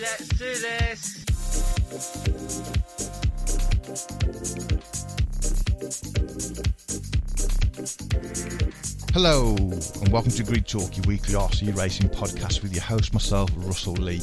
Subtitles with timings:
[0.00, 1.24] Let's do this.
[9.12, 13.50] Hello, and welcome to Grid Talk, your weekly RC racing podcast with your host, myself,
[13.56, 14.18] Russell Lee.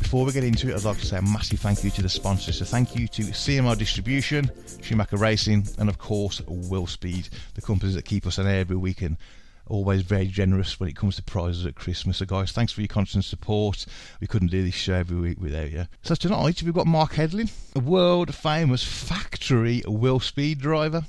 [0.00, 2.10] Before we get into it, I'd like to say a massive thank you to the
[2.10, 2.58] sponsors.
[2.58, 4.50] So, thank you to CML Distribution,
[4.82, 9.00] Schumacher Racing, and of course, Willspeed, the companies that keep us on air every week
[9.00, 9.16] and
[9.70, 12.18] always very generous when it comes to prizes at Christmas.
[12.18, 13.86] So, guys, thanks for your constant support.
[14.20, 15.86] We couldn't do this show every week without you.
[16.02, 21.02] So, tonight we've got Mark Headling, a world famous factory Willspeed driver.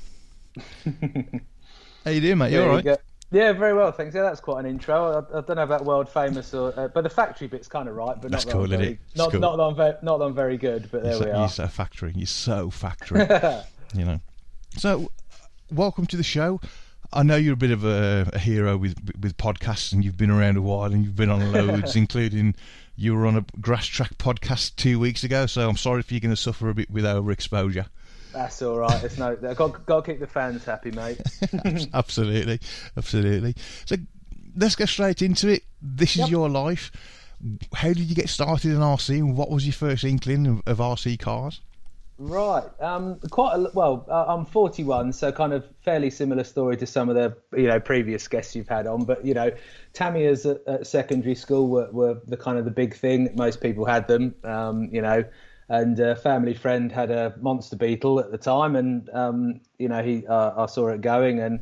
[0.86, 2.52] How you doing, mate?
[2.52, 2.98] You There all you.
[3.34, 4.14] Yeah, very well, thanks.
[4.14, 5.26] Yeah, that's quite an intro.
[5.34, 7.96] I, I don't know about world famous or, uh, but the factory bit's kind of
[7.96, 8.22] right.
[8.22, 9.00] But That's not cool, isn't very, it?
[9.16, 9.40] Not, cool.
[9.40, 11.40] not I'm very, not that I'm very good, but there You're we so, are.
[11.40, 12.12] you're so factory.
[12.14, 13.22] You're so factory.
[13.96, 14.20] you know.
[14.78, 15.12] So,
[15.72, 16.60] welcome to the show.
[17.14, 20.32] I know you're a bit of a, a hero with with podcasts, and you've been
[20.32, 22.56] around a while, and you've been on loads, including
[22.96, 25.46] you were on a grass track podcast two weeks ago.
[25.46, 27.88] So I'm sorry if you're going to suffer a bit with overexposure.
[28.34, 29.04] That's all right.
[29.04, 31.20] It's no, I've got, got to keep the fans happy, mate.
[31.94, 32.62] absolutely,
[32.96, 33.56] absolutely.
[33.86, 33.98] So
[34.56, 35.64] let's get straight into it.
[35.82, 36.30] This is Yep.
[36.30, 36.92] your life.
[37.74, 40.78] How did you get started in RC, and what was your first inkling of, of
[40.78, 41.60] RC cars?
[42.22, 42.64] Right.
[42.80, 44.06] Um, quite a, well.
[44.08, 47.80] Uh, I'm 41, so kind of fairly similar story to some of the you know
[47.80, 49.06] previous guests you've had on.
[49.06, 49.50] But you know,
[49.94, 53.30] Tamiya's at, at secondary school were, were the kind of the big thing.
[53.34, 54.36] Most people had them.
[54.44, 55.24] Um, you know,
[55.68, 60.04] and a family friend had a monster beetle at the time, and um, you know
[60.04, 61.60] he uh, I saw it going and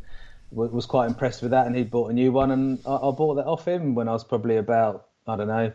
[0.52, 3.12] w- was quite impressed with that, and he bought a new one, and I, I
[3.12, 5.72] bought that off him when I was probably about I don't know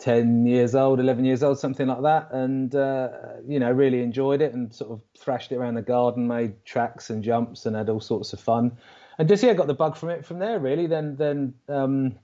[0.00, 2.32] 10 years old, 11 years old, something like that.
[2.32, 3.08] And, uh,
[3.46, 7.10] you know, really enjoyed it and sort of thrashed it around the garden, made tracks
[7.10, 8.78] and jumps and had all sorts of fun.
[9.18, 10.86] And just, yeah, got the bug from it from there, really.
[10.86, 12.16] Then, then um,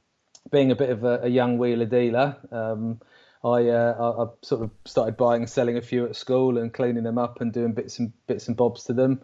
[0.51, 3.01] being a bit of a, a young wheeler dealer, um,
[3.45, 6.73] I, uh, I, I sort of started buying and selling a few at school and
[6.73, 9.21] cleaning them up and doing bits and bits and bobs to them.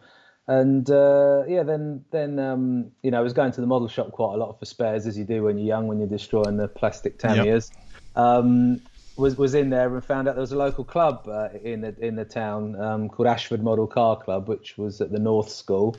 [0.46, 4.10] And uh, yeah, then then um, you know I was going to the model shop
[4.10, 6.66] quite a lot for spares, as you do when you're young, when you're destroying the
[6.66, 7.70] plastic Tamiyas
[8.16, 8.80] um,
[9.16, 11.94] was was in there and found out there was a local club uh, in the
[11.98, 15.96] in the town um, called Ashford Model Car Club, which was at the North School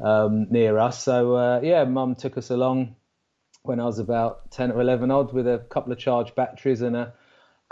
[0.00, 1.02] um, near us.
[1.02, 2.96] So uh, yeah, Mum took us along
[3.62, 6.96] when I was about ten or eleven odd with a couple of charged batteries and
[6.96, 7.14] a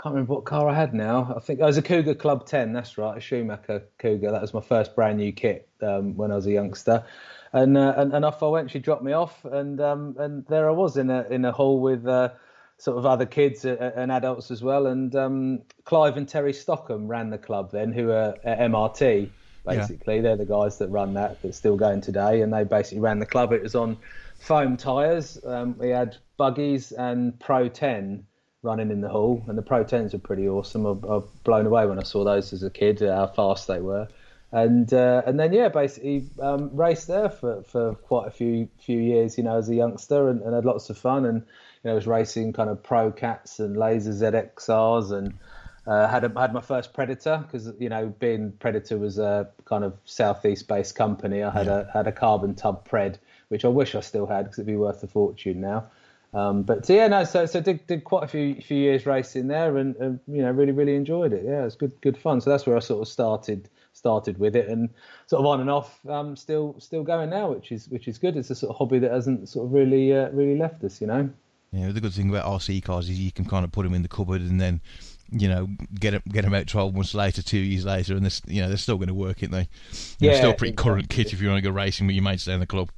[0.03, 1.33] can't remember what car I had now.
[1.33, 2.73] I think it was a Cougar Club 10.
[2.73, 4.31] That's right, a Schumacher Cougar.
[4.31, 7.05] That was my first brand new kit um, when I was a youngster.
[7.53, 8.71] And, uh, and and off I went.
[8.71, 11.79] She dropped me off, and um, and there I was in a in a hall
[11.79, 12.29] with uh,
[12.77, 14.87] sort of other kids uh, and adults as well.
[14.87, 19.29] And um, Clive and Terry Stockham ran the club then, who are at MRT.
[19.65, 23.19] Basically, they're the guys that run that that's still going today, and they basically ran
[23.19, 23.53] the club.
[23.53, 23.97] It was on
[24.39, 25.39] foam tyres.
[25.45, 28.25] Um, we had buggies and Pro 10
[28.61, 30.85] running in the hall, and the Pro 10s were pretty awesome.
[30.85, 33.67] I, I was blown away when I saw those as a kid, uh, how fast
[33.67, 34.07] they were.
[34.51, 38.99] And uh, and then yeah, basically um, raced there for, for quite a few few
[38.99, 41.25] years, you know, as a youngster, and, and had lots of fun.
[41.25, 41.43] And
[41.83, 45.33] you know, was racing kind of Pro Cats and Laser ZXRs, and
[45.85, 49.83] uh, had a, had my first Predator because you know, being Predator was a kind
[49.83, 51.43] of southeast based company.
[51.43, 53.17] I had a had a carbon tub Pred,
[53.49, 55.85] which I wish I still had because it'd be worth a fortune now.
[56.33, 59.47] Um, but so, yeah, no, so so did did quite a few few years racing
[59.47, 61.43] there, and, and you know really really enjoyed it.
[61.45, 62.41] Yeah, it was good good fun.
[62.41, 64.89] So that's where I sort of started started with it, and
[65.27, 68.35] sort of on and off, um, still still going now, which is which is good.
[68.35, 71.07] It's a sort of hobby that hasn't sort of really uh, really left us, you
[71.07, 71.29] know.
[71.73, 74.03] Yeah, the good thing about RC cars is you can kind of put them in
[74.03, 74.79] the cupboard and then,
[75.31, 75.67] you know,
[75.99, 78.67] get them, get them out twelve months later, two years later, and they're, you know
[78.67, 79.67] they're still going to work, aren't they?
[80.19, 81.23] You know, Yeah, still pretty current exactly.
[81.23, 82.91] kit if you want to go racing with your mates down the club.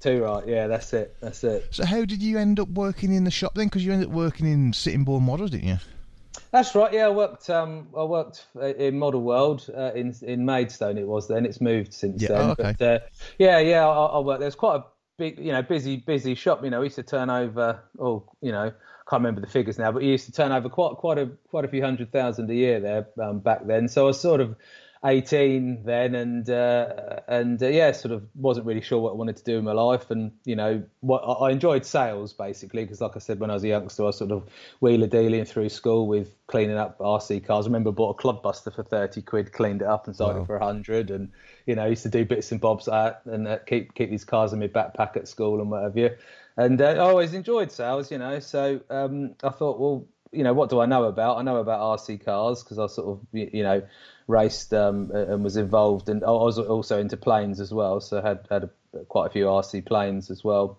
[0.00, 1.68] Too right, yeah, that's it, that's it.
[1.70, 3.66] So how did you end up working in the shop then?
[3.68, 5.78] Because you ended up working in sitting bull models, didn't you?
[6.50, 6.92] That's right.
[6.92, 7.48] Yeah, I worked.
[7.48, 10.98] Um, I worked in Model World uh, in in Maidstone.
[10.98, 11.46] It was then.
[11.46, 12.40] It's moved since Yeah, then.
[12.40, 12.74] oh, okay.
[12.78, 12.98] But uh,
[13.38, 14.40] yeah, yeah, I, I worked.
[14.40, 14.84] There's quite a
[15.22, 16.64] big, you know, busy busy shop.
[16.64, 17.80] You know, we used to turn over.
[17.98, 18.72] Oh, you know,
[19.08, 21.64] can't remember the figures now, but we used to turn over quite quite a quite
[21.64, 23.88] a few hundred thousand a year there um, back then.
[23.88, 24.56] So I was sort of
[25.04, 29.36] 18 then, and uh, and uh, yeah, sort of wasn't really sure what I wanted
[29.36, 33.16] to do in my life, and you know, what I enjoyed sales basically because, like
[33.16, 34.48] I said, when I was a youngster, I was sort of
[34.80, 37.66] wheeler dealing through school with cleaning up RC cars.
[37.66, 40.42] I remember I bought a Clubbuster for 30 quid, cleaned it up and sold Wow.
[40.42, 41.32] it for 100, and
[41.66, 44.52] you know, used to do bits and bobs that, and uh, keep keep these cars
[44.52, 45.98] in my backpack at school and whatever.
[45.98, 46.10] you.
[46.56, 48.38] And uh, I always enjoyed sales, you know.
[48.40, 51.38] So um, I thought, well, you know, what do I know about?
[51.38, 53.82] I know about RC cars because I sort of, you know,
[54.26, 58.00] raced um, and was involved, and I was also into planes as well.
[58.00, 60.78] So had had a, quite a few RC planes as well.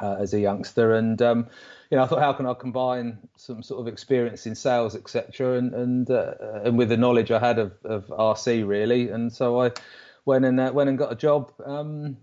[0.00, 1.46] uh, as a youngster, and um,
[1.90, 5.58] you know, I thought, how can I combine some sort of experience in sales, etc.,
[5.58, 6.34] and and uh,
[6.64, 9.72] and with the knowledge I had of, of RC really, and so I
[10.24, 12.18] went and uh, went and got a job um,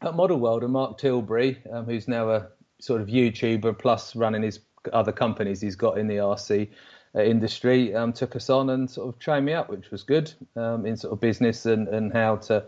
[0.00, 2.48] at Model World, and Mark Tilbury, um, who's now a
[2.80, 4.58] sort of YouTuber plus running his
[4.92, 6.68] other companies he's got in the RC
[7.14, 10.32] uh, industry, um, took us on and sort of trained me up, which was good
[10.56, 12.64] um, in sort of business and, and how to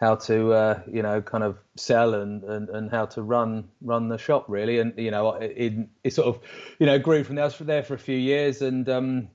[0.00, 4.08] how to uh, you know kind of sell and, and, and how to run run
[4.08, 4.78] the shop really.
[4.78, 6.40] And you know it, it sort of
[6.78, 7.44] you know grew from there.
[7.44, 9.28] I was there for a few years and um,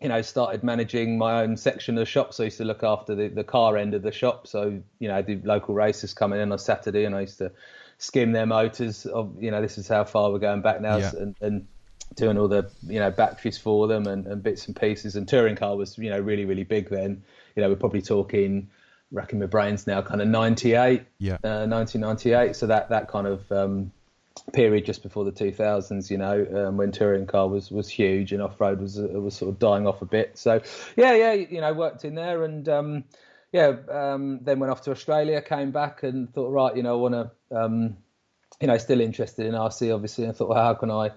[0.00, 2.34] you know started managing my own section of the shop.
[2.34, 4.46] So I used to look after the, the car end of the shop.
[4.46, 7.52] So you know the local races coming in on Saturday and I used to
[7.98, 10.98] skim their motors of you know this is how far we're going back now.
[10.98, 11.12] Yeah.
[11.18, 11.66] and, and
[12.14, 15.56] doing all the you know batteries for them and, and bits and pieces and touring
[15.56, 17.22] car was you know really really big then
[17.56, 18.68] you know we're probably talking
[19.12, 22.56] racking my brains now, kind of 98, yeah, uh, 1998.
[22.56, 23.92] So that that kind of um,
[24.52, 28.42] period just before the 2000s, you know, um, when touring car was was huge and
[28.42, 30.38] off road was uh, was sort of dying off a bit.
[30.38, 30.62] So
[30.96, 33.04] yeah, yeah, you know, worked in there and um,
[33.52, 37.10] yeah, um, then went off to Australia, came back and thought, right, you know, I
[37.10, 37.96] want to, um,
[38.60, 41.10] you know, still interested in RC obviously, and thought, well, how can I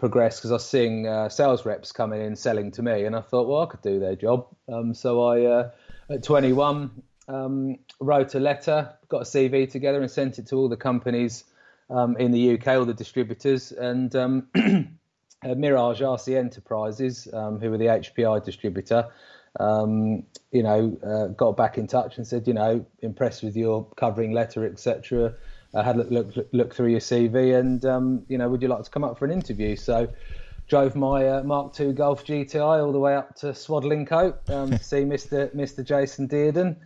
[0.00, 0.38] progress?
[0.38, 3.46] Because I was seeing uh, sales reps coming in selling to me, and I thought,
[3.46, 4.48] well, I could do their job.
[4.68, 5.44] Um, so I.
[5.44, 5.70] Uh,
[6.10, 6.90] at 21,
[7.28, 11.44] um, wrote a letter, got a CV together, and sent it to all the companies
[11.88, 14.48] um, in the UK, all the distributors, and um,
[15.44, 19.08] Mirage RC Enterprises, um, who were the HPI distributor,
[19.58, 23.86] um, you know, uh, got back in touch and said, you know, impressed with your
[23.96, 25.34] covering letter, etc.
[25.74, 28.68] I had a look, look, look through your CV, and um, you know, would you
[28.68, 29.76] like to come up for an interview?
[29.76, 30.08] So
[30.68, 34.82] drove my uh, Mark II Golf GTI all the way up to Swadlincote um, to
[34.82, 35.54] see Mr.
[35.54, 35.84] Mr.
[35.84, 36.76] Jason Dearden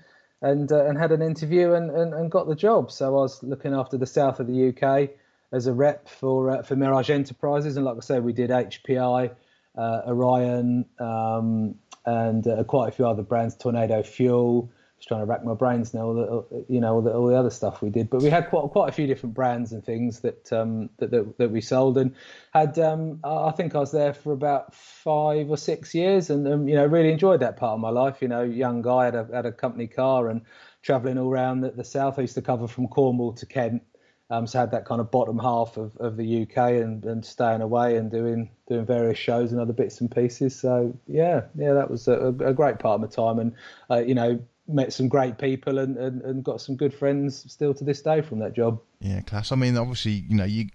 [0.43, 2.91] and uh, and had an interview and, and, and got the job.
[2.91, 5.11] So I was looking after the south of the UK
[5.53, 9.31] as a rep for uh, for Mirage Enterprises, and like I said, we did HPI,
[9.77, 14.71] uh, Orion, um, and uh, quite a few other brands, Tornado Fuel,
[15.05, 16.07] just trying to rack my brains now.
[16.07, 18.49] All the, you know all the, all the, other stuff we did, but we had
[18.49, 21.99] quite quite a few different brands and things that um, that, that, that we sold,
[21.99, 22.15] and
[22.55, 26.69] had um, I think I was there for about five or six years, and um,
[26.69, 28.23] you know really enjoyed that part of my life.
[28.23, 30.43] You know, young guy had a had a company car and
[30.83, 32.19] travelling all around the, the south.
[32.19, 33.83] I used to cover from Cornwall to Kent.
[34.31, 37.25] Um, so I had that kind of bottom half of, of the UK and, and
[37.25, 40.59] staying away and doing doing various shows and other bits and pieces.
[40.59, 43.39] So yeah, yeah, that was a, a great part of my time.
[43.39, 43.55] And
[43.91, 47.75] uh, you know, met some great people and, and, and got some good friends still
[47.75, 48.81] to this day from that job.
[49.01, 49.53] Yeah, class.
[49.53, 50.69] I mean, obviously, you know, you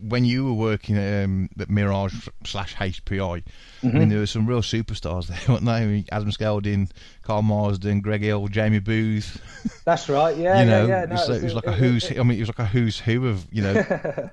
[0.00, 3.86] when you were working um, at Mirage slash HPI, mm-hmm.
[3.86, 4.10] I mean, mm-hmm.
[4.10, 6.04] there were some real superstars there, weren't they?
[6.12, 6.90] Adam Skelding,
[7.22, 9.40] Carl Marsden, Greg Hill, Jamie Booth.
[9.84, 10.36] That's right.
[10.46, 11.04] Yeah, you know, yeah, yeah.
[11.06, 12.10] No, it was, it was like a who's.
[12.10, 13.74] I mean, it was like a who's who of you know.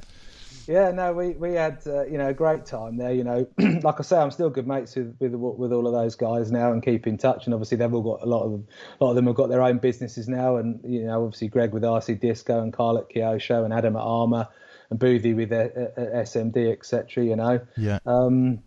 [0.68, 3.14] Yeah, no, we we had uh, you know a great time there.
[3.14, 6.16] You know, like I say, I'm still good mates with, with with all of those
[6.16, 7.46] guys now and keep in touch.
[7.46, 8.68] And obviously, they've all got a lot of them.
[9.00, 10.58] A lot of them have got their own businesses now.
[10.58, 14.02] And you know, obviously, Greg with RC Disco and Carl at Kyosho and Adam at
[14.04, 14.48] Armour
[14.90, 17.26] and Boothie with uh, uh, SMD, etc.
[17.26, 18.00] You know, yeah.
[18.06, 18.60] Um,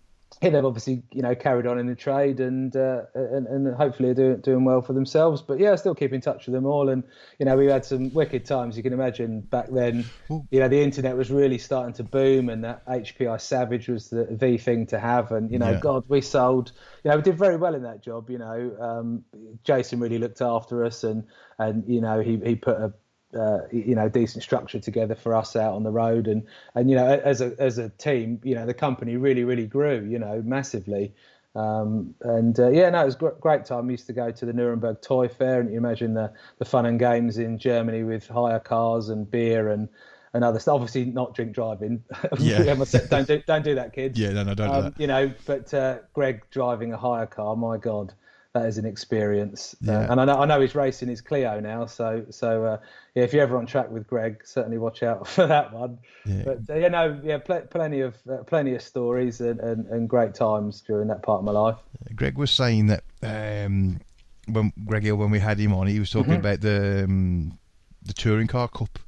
[0.43, 4.11] yeah, they've obviously you know carried on in the trade and uh, and, and hopefully
[4.11, 5.41] are doing doing well for themselves.
[5.41, 7.05] But yeah, I still keep in touch with them all, and
[7.39, 8.77] you know we had some wicked times.
[8.77, 12.63] You can imagine back then, you know the internet was really starting to boom, and
[12.65, 15.33] that HPI Savage was the the thing to have.
[15.33, 15.81] And you know, yeah.
[15.81, 16.73] God, we sold.
[17.03, 18.29] You know, we did very well in that job.
[18.29, 19.25] You know, um,
[19.65, 21.25] Jason really looked after us, and
[21.59, 22.93] and you know he he put a
[23.35, 26.97] uh, you know decent structure together for us out on the road and and you
[26.97, 30.43] know as a as a team you know the company really really grew you know
[30.45, 31.13] massively
[31.55, 34.47] um, and uh, yeah no it was a great time we used to go to
[34.47, 38.29] the Nuremberg Toy Fair and you imagine the the fun and games in Germany with
[38.29, 39.89] hire cars and beer and
[40.37, 40.75] and other stuff.
[40.75, 42.05] Obviously, not drink driving.
[42.39, 42.75] Yeah.
[43.09, 44.19] don't do don't do that, kids.
[44.21, 45.01] Yeah, no, no, don't um, do that.
[45.01, 48.13] You know, but uh, Greg driving a hire car, my God,
[48.57, 49.77] that is an experience.
[49.87, 49.99] Uh, yeah.
[49.99, 52.79] Uh, and I know I know he's racing his Clio now, so so uh,
[53.15, 55.99] yeah, if you're ever on track with Greg, certainly watch out for that one.
[56.25, 56.43] Yeah.
[56.45, 60.09] But uh, you know, yeah, pl- plenty of uh, plenty of stories and, and, and,
[60.09, 61.77] great times during that part of my life.
[62.15, 64.01] Greg was saying that um,
[64.49, 66.41] when Greg Hill, when we had him on, he was talking mm-hmm.
[66.41, 67.59] about the um,
[68.05, 68.99] the touring car cup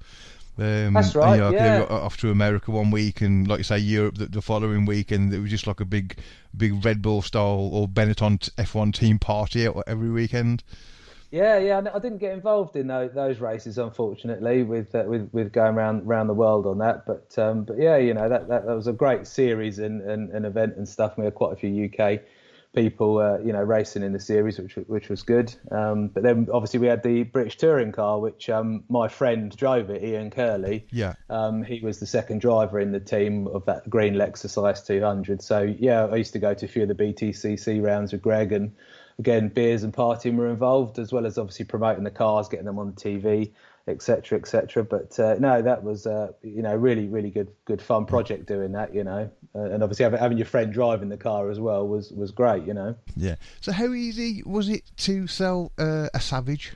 [0.59, 1.41] um, That's right.
[1.41, 1.97] And, you know, yeah.
[1.97, 5.33] off to America one week, and like you say, Europe the, the, following week, and
[5.33, 6.19] it was just like a big,
[6.57, 10.65] big Red Bull style or Benetton F1 team party every weekend.
[11.31, 11.79] Yeah, yeah.
[11.95, 16.07] I didn't get involved in those, those races, unfortunately, with uh, with with going around
[16.07, 17.07] around the world on that.
[17.07, 20.31] But um, but yeah, you know that, that, that was a great series and, and,
[20.31, 21.19] and event and stuff.
[21.19, 22.21] We had quite a few UK
[22.75, 25.55] people, uh, you know, racing in the series, which which was good.
[25.71, 29.91] Um, but then obviously we had the British touring car, which um, my friend drove
[29.91, 30.87] it, Ian Curley.
[30.91, 31.15] Yeah.
[31.31, 35.43] Um, he was the second driver in the team of that green Lexus IS200.
[35.43, 38.53] So yeah, I used to go to a few of the BTCC rounds with Greg,
[38.53, 38.73] and
[39.19, 42.79] again, beers and partying were involved, as well as obviously promoting the cars, getting them
[42.79, 43.53] on the TV
[43.89, 48.05] etc etc but uh, no that was uh, you know really really good good fun
[48.05, 49.31] project doing that you know.
[49.55, 52.65] Uh, and obviously having, having, your friend driving the car as well was was great
[52.65, 52.95] you know.
[53.17, 53.37] Yeah.
[53.61, 56.75] So how easy was it to sell uh, a savage?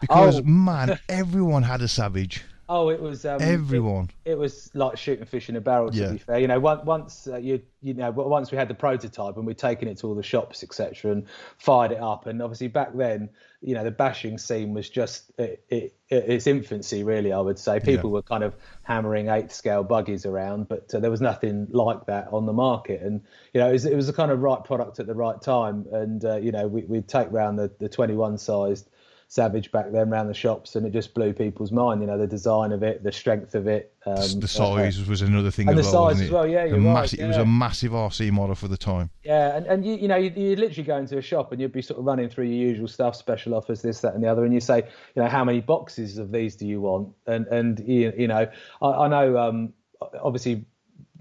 [0.00, 0.42] Because oh.
[0.42, 4.10] man everyone had a savage Oh, it was um, everyone.
[4.24, 5.90] It, it, was like shooting fish in a barrel.
[5.90, 6.12] To yeah.
[6.12, 9.36] be fair, you know, once, once uh, you you know, once we had the prototype
[9.36, 11.26] and we'd taken it to all the shops, etc., and
[11.58, 13.28] fired it up, and obviously back then,
[13.60, 17.32] you know, the bashing scene was just it, it, its infancy, really.
[17.32, 18.14] I would say people yeah.
[18.14, 22.28] were kind of hammering eighth scale buggies around, but uh, there was nothing like that
[22.32, 23.22] on the market, and
[23.52, 25.86] you know, it was, it was the kind of right product at the right time,
[25.90, 28.88] and uh, you know, we, would take round the the 21 sized
[29.32, 32.00] Savage back then around the shops, and it just blew people's mind.
[32.00, 33.94] You know, the design of it, the strength of it.
[34.04, 35.68] Um, the size uh, was another thing.
[35.68, 36.48] And the well, size as well.
[36.48, 37.12] Yeah, you're right.
[37.12, 37.26] yeah.
[37.26, 39.08] It was a massive RC model for the time.
[39.22, 41.70] Yeah, and, and you you know you you literally go into a shop and you'd
[41.70, 44.44] be sort of running through your usual stuff, special offers, this, that, and the other,
[44.44, 47.10] and you say, you know, how many boxes of these do you want?
[47.28, 48.50] And and you, you know,
[48.82, 49.72] I, I know um,
[50.20, 50.64] obviously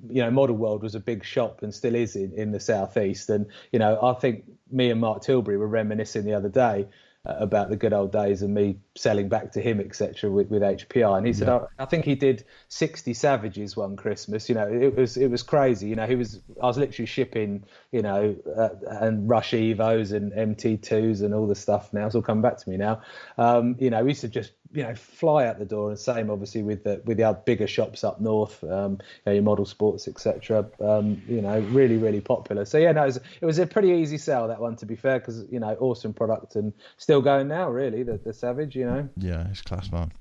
[0.09, 3.29] you know, Model World was a big shop and still is in, in the southeast.
[3.29, 6.87] And you know, I think me and Mark Tilbury were reminiscing the other day
[7.25, 11.17] about the good old days and me selling back to him, etc., with, with HPI.
[11.17, 11.65] And he said, yeah.
[11.77, 14.49] I, I, think he did 60 Savages one Christmas.
[14.49, 15.87] You know, it was it was crazy.
[15.87, 17.63] You know, he was I was literally shipping,
[17.93, 21.93] you know, uh, and Rush Evos and MT2s and all the stuff.
[21.93, 23.01] Now it's all coming back to me now.
[23.37, 26.29] Um, you know, we used to just you know fly out the door and same
[26.29, 30.07] obviously with the with the bigger shops up north um, you know, your model sports
[30.07, 33.65] etc um, you know really really popular so yeah no it was, it was, a
[33.65, 37.21] pretty easy sell that one to be fair because you know awesome product and still
[37.21, 40.11] going now really the, the savage you know yeah it's class man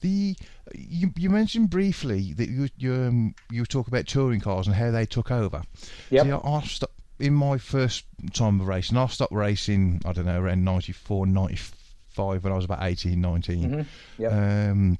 [0.00, 0.34] the
[0.74, 4.90] you, you mentioned briefly that you you um, you talk about touring cars and how
[4.90, 5.62] they took over
[6.10, 10.40] yeah I stopped in my first time of racing I stopped racing I don't know
[10.40, 11.78] around 94 95
[12.12, 13.70] five when I was about 18, 19.
[13.70, 14.22] Mm-hmm.
[14.22, 14.32] Yep.
[14.32, 14.98] Um,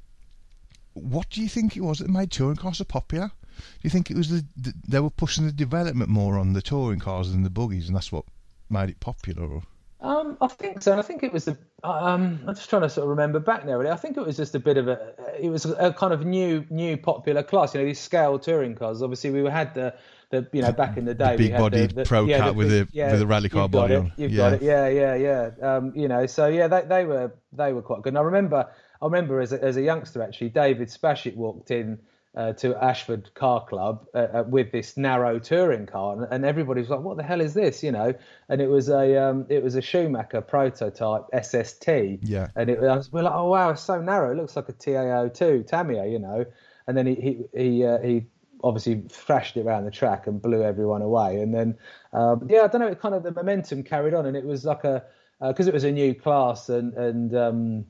[0.93, 3.27] what do you think it was that made touring cars so popular?
[3.27, 6.61] Do you think it was the, the, they were pushing the development more on the
[6.61, 8.25] touring cars than the buggies, and that's what
[8.69, 9.47] made it popular?
[9.47, 9.63] Or?
[10.03, 11.57] Um, I think so, and I think it was the.
[11.81, 13.77] Um, I'm just trying to sort of remember back now.
[13.77, 15.13] Really, I think it was just a bit of a.
[15.39, 17.73] It was a kind of new, new popular class.
[17.73, 19.01] You know, these scale touring cars.
[19.01, 19.95] Obviously, we had the
[20.29, 22.87] the you know back in the day, the big bodied pro yeah, cat with the
[22.91, 24.11] yeah, with the rally car body it, on.
[24.17, 24.37] You've yeah.
[24.37, 24.61] got it.
[24.61, 25.75] Yeah, yeah, yeah.
[25.75, 28.09] Um, you know, so yeah, they, they were they were quite good.
[28.09, 28.69] And I remember
[29.01, 31.99] I remember as a, as a youngster actually, David Spashit walked in.
[32.35, 36.81] Uh, to Ashford Car Club uh, uh, with this narrow touring car, and, and, everybody
[36.81, 38.11] was like, "What the hell is this?" You know,
[38.49, 41.87] and it was a um, it was a Schumacher prototype SST.
[42.23, 42.47] Yeah.
[42.55, 44.31] And it was we're like, "Oh wow, it's so narrow.
[44.31, 46.43] It looks like a TA02 Tamiya," you know.
[46.87, 48.25] And then he he he, uh, he
[48.63, 51.39] obviously thrashed it around the track and blew everyone away.
[51.39, 51.77] And then,
[52.13, 54.65] um, yeah, I don't know, it kind of the momentum carried on, and it was
[54.65, 55.03] like a
[55.39, 57.85] because uh, it was a new class and and um,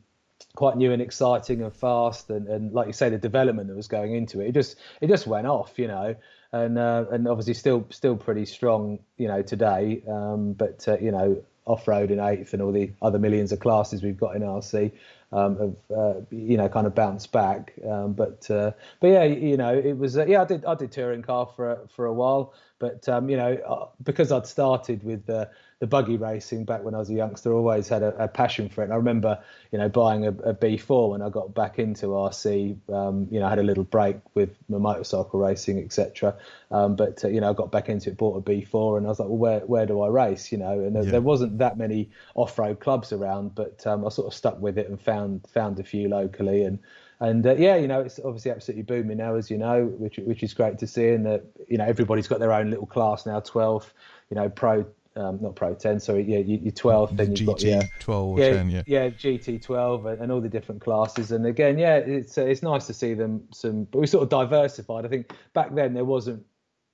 [0.56, 3.88] quite new and exciting and fast, and, and like you say, the development that was
[3.88, 6.16] going into it, it just it just went off, you know.
[6.52, 10.04] And uh, and obviously still still pretty strong, you know, today.
[10.08, 13.60] Um, but uh, you know, off road in eighth and all the other millions of
[13.60, 14.92] classes we've got in RC
[15.34, 17.74] um, have uh, you know kind of bounced back.
[17.90, 20.92] Um, but uh, but yeah, you know it was uh, yeah I did I did
[20.92, 25.26] touring car for for a while, but um, you know uh, because I'd started with
[25.26, 25.50] the
[25.84, 28.84] the buggy racing back when I was a youngster, always had a, a passion for
[28.84, 28.86] it.
[28.86, 29.38] And I remember
[29.70, 32.78] you know buying a a B4 when I got back into RC.
[32.90, 36.38] Um, you know I had a little break with my motorcycle racing etc.
[36.72, 39.10] Um, but uh, you know I got back into it, bought a B4, and I
[39.10, 40.54] was like, well where where do I race?
[40.54, 41.12] You know, and there, yeah.
[41.12, 44.78] there wasn't that many off road clubs around, but um, I sort of stuck with
[44.78, 46.80] it and found found a few locally and
[47.20, 50.44] and uh, yeah, you know, it's obviously absolutely booming now, as you know, which which
[50.44, 51.08] is great to see.
[51.10, 53.40] And that you know, everybody's got their own little class now.
[53.40, 53.94] 12,
[54.30, 54.86] you know, pro,
[55.16, 58.40] um, not pro 10, sorry, yeah, you, are 12, then you've GT got yeah, 12
[58.40, 61.32] yeah, 10, yeah, yeah, GT 12, and, and, all the different classes.
[61.32, 63.48] And again, yeah, it's uh, it's nice to see them.
[63.54, 65.06] Some, but we sort of diversified.
[65.06, 66.46] I think back then there wasn't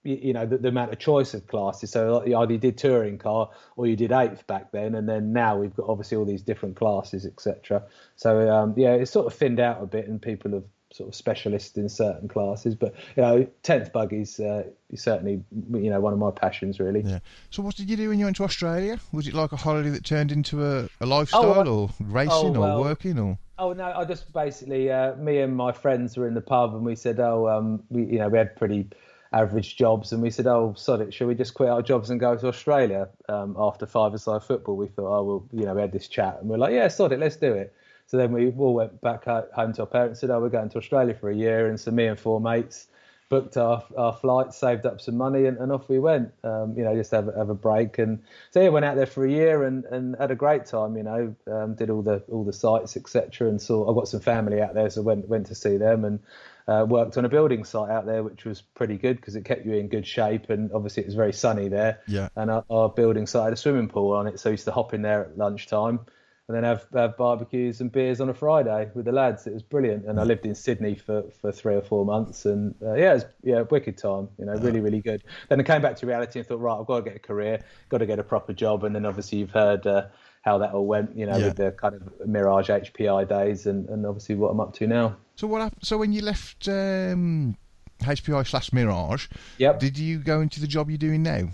[0.04, 1.92] you know the, the, amount of choice of classes.
[1.92, 5.34] So you either you did touring car or you did eighth back then, and then
[5.34, 7.84] now we've got obviously all these different classes, etc.
[8.16, 11.16] So um, yeah, it's sort of thinned out a bit, and people have sort of
[11.16, 12.76] specialist in certain classes.
[12.76, 14.64] But you know, tenth buggies uh,
[14.96, 15.44] certainly
[15.74, 17.02] you know one of my passions really.
[17.02, 17.20] Yeah.
[17.50, 19.00] So what did you do when you went to Australia?
[19.12, 22.60] Was it like a holiday that turned into a, a lifestyle, oh, or racing, oh,
[22.60, 23.38] well, or working, or?
[23.58, 26.84] Oh no, I just basically uh, me and my friends were in the pub and
[26.84, 28.88] we said, oh, um, we you know we had pretty
[29.32, 32.20] average jobs, and we said, "Oh, sod it, shall we just quit our jobs and
[32.20, 35.92] go to Australia um, after five-a-side football?" We thought, "Oh, well, you know, we had
[35.92, 37.74] this chat, and we're like, yeah, sod it, let's do it."
[38.10, 40.80] So then we all went back home to our parents, said, "Oh, we're going to
[40.80, 42.88] Australia for a year," and so me and four mates
[43.30, 46.34] booked our, our flights, saved up some money, and, and off we went.
[46.44, 49.24] Um, you know, just have have a break, and so yeah, went out there for
[49.24, 50.98] a year and, and had a great time.
[50.98, 53.48] You know, um, did all the all the sites, etc.
[53.48, 56.20] And saw I've got some family out there, so went went to see them and.
[56.68, 59.66] Uh, worked on a building site out there, which was pretty good because it kept
[59.66, 62.00] you in good shape, and obviously it was very sunny there.
[62.06, 62.30] Yeah.
[62.36, 64.72] And our, our building site had a swimming pool on it, so I used to
[64.72, 66.02] hop in there at lunchtime
[66.50, 69.46] and then have, have barbecues and beers on a Friday with the lads.
[69.46, 72.74] It was brilliant, and I lived in Sydney for, for three or four months, and
[72.82, 74.30] uh, yeah, it was yeah wicked time.
[74.40, 75.24] You know, really really good.
[75.48, 77.62] Then I came back to reality and thought, right, I've got to get a career,
[77.90, 79.86] got to get a proper job, and then obviously you've heard.
[79.86, 80.08] Uh,
[80.42, 81.48] how that all went, you know, yeah.
[81.48, 85.18] with the kind of Mirage HPI days, and, and obviously what I'm up to now.
[85.36, 85.62] So what?
[85.62, 87.58] Happened, so when you left um,
[88.00, 89.28] HPI slash Mirage,
[89.58, 89.82] yep.
[89.82, 91.50] did you go into the job you're doing now?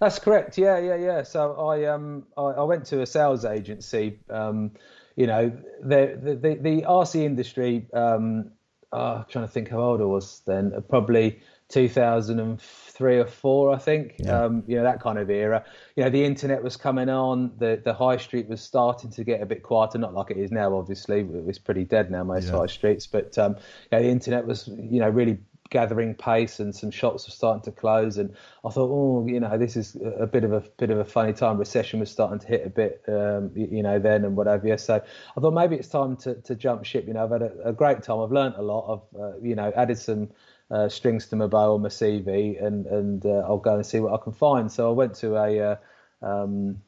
[0.00, 0.58] That's correct.
[0.58, 1.22] Yeah, yeah, yeah.
[1.22, 4.20] So I um I, I went to a sales agency.
[4.30, 4.72] Um,
[5.16, 5.50] you know,
[5.82, 7.88] the the the, the RC industry.
[7.92, 8.52] Um,
[8.92, 10.72] oh, I'm trying to think how old I was then.
[10.88, 14.14] Probably 2003 or four, I think.
[14.18, 14.44] Yeah.
[14.44, 15.64] Um, you know that kind of era.
[15.96, 17.52] You know, the internet was coming on.
[17.58, 19.98] The the high street was starting to get a bit quieter.
[19.98, 21.26] Not like it is now, obviously.
[21.48, 22.56] It's pretty dead now, most yeah.
[22.56, 23.08] high streets.
[23.08, 23.56] But um,
[23.90, 25.38] you know, the internet was you know really
[25.70, 28.18] gathering pace and some shops were starting to close.
[28.18, 28.34] And
[28.64, 31.32] I thought oh you know this is a bit of a bit of a funny
[31.32, 31.58] time.
[31.58, 35.02] Recession was starting to hit a bit um, you know then and whatever so
[35.36, 37.06] I thought maybe it's time to, to jump ship.
[37.06, 38.20] You know I've had a, a great time.
[38.20, 39.02] I've learned a lot.
[39.14, 40.30] I've uh, you know added some
[40.70, 44.00] uh, strings to my bow on my CV and and uh, I'll go and see
[44.00, 44.70] what I can find.
[44.70, 45.76] So I went to a uh,
[46.22, 46.82] um,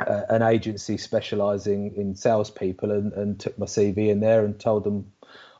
[0.00, 5.12] an agency specialising in salespeople and, and took my CV in there and told them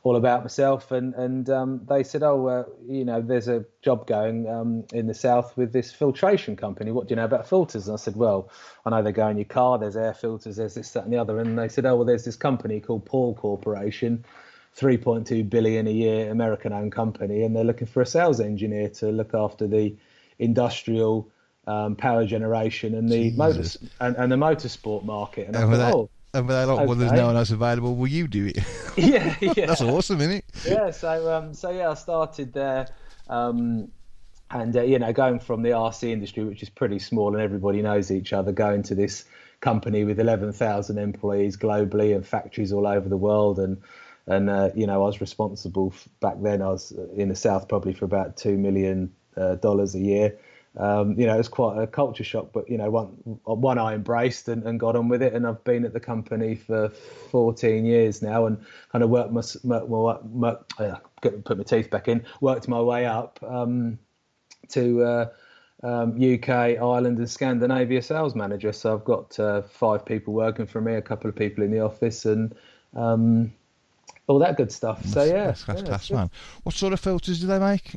[0.05, 4.05] all about myself, and and um, they said, oh, uh, you know, there's a job
[4.05, 6.91] going um, in the south with this filtration company.
[6.91, 7.87] What do you know about filters?
[7.87, 8.51] And I said, well,
[8.85, 9.79] I know they go in your car.
[9.79, 10.57] There's air filters.
[10.57, 11.39] There's this, that, and the other.
[11.39, 14.23] And they said, oh, well, there's this company called Pall Corporation.
[14.77, 19.33] 3.2 billion a year American-owned company, and they're looking for a sales engineer to look
[19.33, 19.95] after the
[20.37, 21.31] industrial
[21.65, 23.63] um, power generation and the motor
[24.01, 25.47] and, and, the motorsport market.
[25.47, 26.85] And, and I thought, oh, and they're like, okay.
[26.85, 27.95] well, there's no one else available.
[27.95, 28.57] Will you do it?
[28.97, 29.65] yeah, yeah.
[29.67, 30.45] That's awesome, isn't it?
[30.65, 30.91] yeah.
[30.91, 32.87] So, um, so yeah, I started there,
[33.29, 33.91] um,
[34.51, 37.81] and uh, you know, going from the RC industry, which is pretty small and everybody
[37.81, 39.25] knows each other, going to this
[39.61, 43.81] company with 11,000 employees globally and factories all over the world, and
[44.27, 46.61] and uh, you know, I was responsible back then.
[46.61, 50.37] I was in the south probably for about two million uh, dollars a year
[50.77, 53.07] um, you know, it was quite a culture shock, but you know, one
[53.45, 56.55] one I embraced and, and, got on with it, and I've been at the company
[56.55, 58.57] for 14 years now, and
[58.91, 63.05] kind of worked my, my, my, uh, put my teeth back in, worked my way
[63.05, 63.97] up um,
[64.69, 65.29] to uh,
[65.83, 68.73] um, UK, Ireland, and Scandinavia sales manager.
[68.73, 71.79] So I've got uh, five people working for me, a couple of people in the
[71.79, 72.53] office, and
[72.95, 73.53] um,
[74.27, 75.05] all that good stuff.
[75.05, 76.31] So yeah, that's, that's yeah, class, man.
[76.63, 77.95] What sort of filters do they make?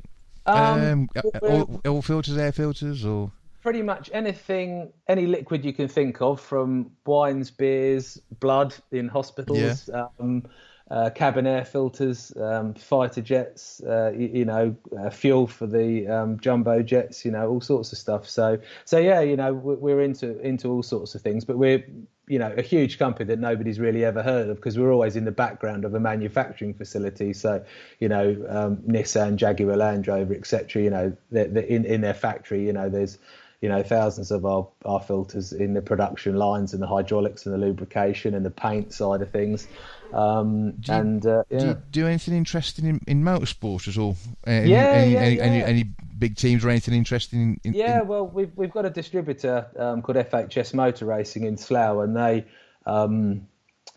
[0.49, 3.31] Um, um all, all, filters, air filters, or
[3.63, 9.89] pretty much anything, any liquid you can think of, from wines, beers, blood in hospitals.
[9.93, 10.07] Yeah.
[10.19, 10.45] Um,
[10.91, 16.09] uh, cabin air filters, um, fighter jets, uh, you, you, know, uh, fuel for the
[16.09, 18.27] um, jumbo jets, you know, all sorts of stuff.
[18.27, 21.85] So, so yeah, you know, we're into into all sorts of things, but we're
[22.29, 25.25] you know a huge company that nobody's really ever heard of because we're always in
[25.25, 27.33] the background of a manufacturing facility.
[27.33, 27.65] So
[28.01, 30.83] you know um, Nissan, Jaguar, Land Rover, etc.
[30.83, 32.65] You know they're, they're in in their factory.
[32.65, 33.19] You know there's
[33.61, 37.55] you know thousands of our, our filters in the production lines and the hydraulics and
[37.55, 39.67] the lubrication and the paint side of things.
[40.13, 41.59] Um, do you, and uh, yeah.
[41.59, 44.17] do you do anything interesting in, in motorsport at all?
[44.47, 45.43] Any, yeah, any, yeah, any, yeah.
[45.43, 45.85] Any, any,
[46.19, 47.41] big teams or anything interesting?
[47.41, 51.57] In, in, yeah, well, we've we've got a distributor um, called FHS Motor Racing in
[51.57, 52.45] Slough, and they
[52.87, 53.47] um,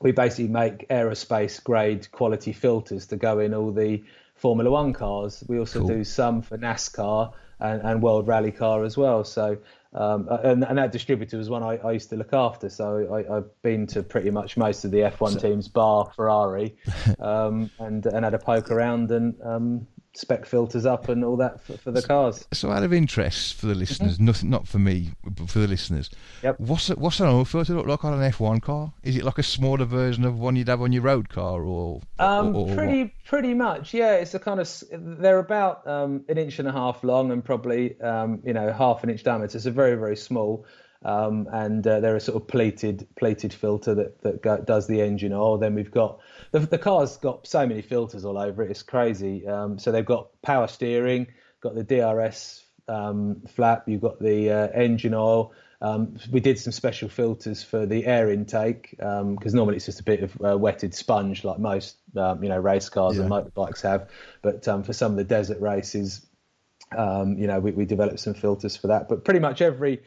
[0.02, 4.04] we basically make aerospace grade quality filters to go in all the
[4.36, 5.44] Formula One cars.
[5.48, 5.88] We also cool.
[5.88, 9.24] do some for NASCAR and, and World Rally Car as well.
[9.24, 9.60] So
[9.94, 12.70] um, and, and, that distributor was one I, I, used to look after.
[12.70, 16.78] So I, have been to pretty much most of the F1 so, teams, bar Ferrari,
[17.20, 21.62] um, and and had a poke around and um, spec filters up and all that
[21.62, 22.46] for, for the cars.
[22.54, 24.26] So, out of interest for the listeners, mm-hmm.
[24.26, 26.10] nothing, not for me, but for the listeners.
[26.44, 26.60] Yep.
[26.60, 28.94] What's a, what's an oil filter look like on an F1 car?
[29.04, 32.02] Is it like a smaller version of one you'd have on your road car, or?
[32.20, 33.12] Um, or, or pretty what?
[33.26, 34.16] pretty much, yeah.
[34.16, 38.00] It's a kind of they're about um, an inch and a half long and probably
[38.02, 39.58] um, you know half an inch diameter.
[39.58, 40.66] It's a very very small.
[41.04, 45.02] Um, and uh, they're a sort of plated plated filter that that go, does the
[45.02, 45.58] engine oil.
[45.58, 46.20] Then we've got
[46.52, 48.72] the, the car's got so many filters all over it.
[48.72, 49.48] It's crazy.
[49.48, 51.28] Um, so they've got power steering.
[51.62, 55.54] got the DRS um, flap, you've got the uh, engine oil.
[55.82, 60.00] Um, we did some special filters for the air intake because um, normally it's just
[60.00, 63.24] a bit of uh, wetted sponge like most um, you know race cars yeah.
[63.24, 64.10] and motorbikes have.
[64.44, 66.24] But um, for some of the desert races,
[66.96, 69.10] um, you know we, we, developed some filters for that.
[69.10, 70.04] But pretty much every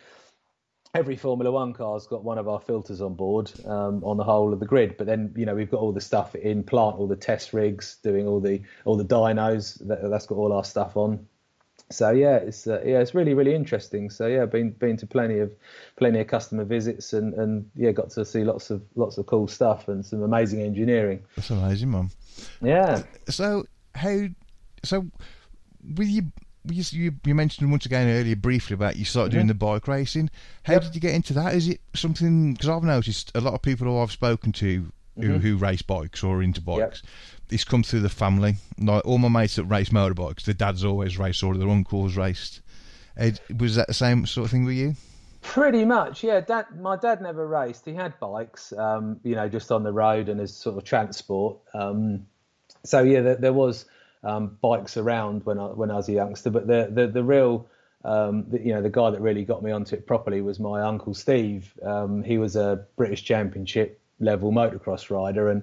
[0.95, 4.53] every Formula One car's got one of our filters on board um, on the whole
[4.53, 4.97] of the grid.
[4.97, 7.97] But then you know we've got all the stuff in plant, all the test rigs,
[8.03, 9.79] doing all the all the dynos.
[9.87, 11.27] That, that's got all our stuff on
[11.91, 14.11] so yeah, it's uh, yeah, it's really really interesting.
[14.11, 15.55] So yeah, been been to plenty of
[15.97, 19.49] plenty of customer visits and and yeah, got to see lots of lots of cool
[19.49, 21.23] stuff and some amazing engineering.
[21.37, 22.11] That's amazing, mum.
[22.63, 23.03] Yeah.
[23.29, 24.27] So how
[24.83, 25.07] so
[25.97, 26.33] with you.
[26.67, 29.39] You, you mentioned once again earlier briefly about you started mm-hmm.
[29.39, 30.31] doing the bike racing.
[30.63, 30.83] How yep.
[30.83, 31.55] did you get into that?
[31.55, 32.55] Is it something?
[32.55, 35.37] Because I've noticed a lot of people who I've spoken to who, mm-hmm.
[35.39, 37.03] who race bikes or into bikes.
[37.05, 37.11] Yep
[37.51, 38.57] it's come through the family.
[38.79, 42.61] Like all my mates that race motorbikes, their dads always raced or their uncles raced.
[43.17, 44.95] Ed, was that the same sort of thing with you?
[45.43, 46.41] Pretty much, yeah.
[46.41, 47.85] Dad, my dad never raced.
[47.85, 51.59] He had bikes, um, you know, just on the road and as sort of transport.
[51.75, 52.27] Um,
[52.83, 53.85] so yeah, there, there was
[54.25, 56.51] um, bikes around when I when I was a youngster.
[56.51, 57.69] But the the, the real
[58.05, 60.83] um, the, you know, the guy that really got me onto it properly was my
[60.83, 61.73] uncle Steve.
[61.83, 65.63] Um, he was a British Championship level motocross rider, and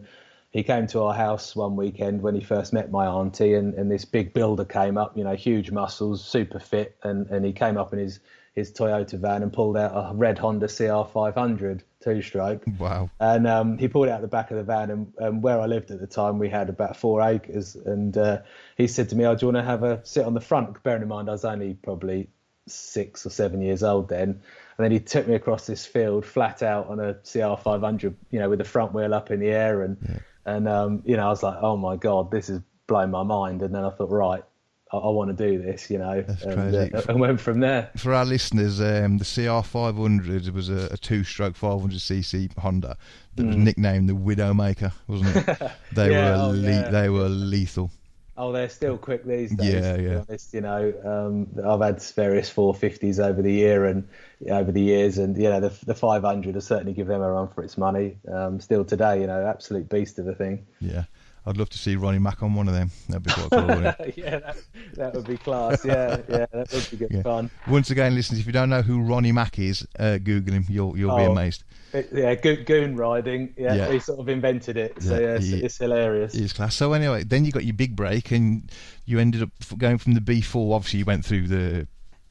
[0.52, 3.92] he came to our house one weekend when he first met my auntie, and, and
[3.92, 7.78] this big builder came up, you know, huge muscles, super fit, and, and he came
[7.78, 8.20] up in his,
[8.54, 12.64] his Toyota van and pulled out a red Honda CR500 two stroke.
[12.80, 13.10] Wow.
[13.20, 15.92] And um, he pulled out the back of the van, and, and, where I lived
[15.92, 17.76] at the time, we had about four acres.
[17.76, 18.40] And uh,
[18.78, 20.82] he said to me, Oh, do you want to have a sit on the front?
[20.84, 22.30] Bearing in mind, I was only probably
[22.68, 24.30] six or seven years old then.
[24.78, 28.50] And then he took me across this field flat out on a CR500, you know,
[28.50, 29.98] with the front wheel up in the air and.
[30.08, 33.24] Yeah and um, you know, I was like, oh my god, this is blowing my
[33.24, 33.62] mind.
[33.62, 34.44] And then I thought, right,
[34.92, 36.94] I, I want to do this, you know, That's and, crazy.
[36.94, 37.90] Uh, and went from there.
[37.98, 42.98] For our listeners, um, the CR500 was a, a two-stroke 500cc Honda
[43.36, 43.48] that mm.
[43.48, 45.72] was nicknamed the Widowmaker, wasn't it?
[45.94, 46.90] They yeah, were oh, le- yeah.
[46.90, 47.92] they were lethal.
[48.38, 49.74] Oh, they're still quick these days.
[49.74, 50.24] Yeah, yeah.
[50.28, 54.08] Honest, you know, um, I've had various 450s over the year and
[54.50, 57.50] over the years, and you know, the the 500 has certainly give them a run
[57.50, 58.18] for its money.
[58.32, 60.66] Um, still today, you know, absolute beast of a thing.
[60.80, 61.04] Yeah.
[61.46, 62.92] I'd love to see Ronnie Mac on one of them.
[63.10, 63.82] That'd be quite cool,
[64.16, 64.58] yeah, that,
[64.94, 65.84] that, would be class.
[65.84, 67.24] Yeah, yeah, that would be good yeah.
[67.24, 67.50] fun.
[67.68, 70.66] Once again, listeners, if you don't know who Ronnie Mac is, uh, Google him.
[70.70, 71.64] You'll you'll oh, be amazed.
[71.94, 73.54] It, yeah, goon riding.
[73.58, 75.02] Yeah, yeah, he sort of invented it.
[75.02, 76.34] So yeah, yeah it's, he, it's, hilarious.
[76.34, 76.76] He's class.
[76.76, 78.72] So anyway, then you got your big break, and
[79.06, 80.76] you ended up going from the B4.
[80.76, 81.88] Obviously, you went through the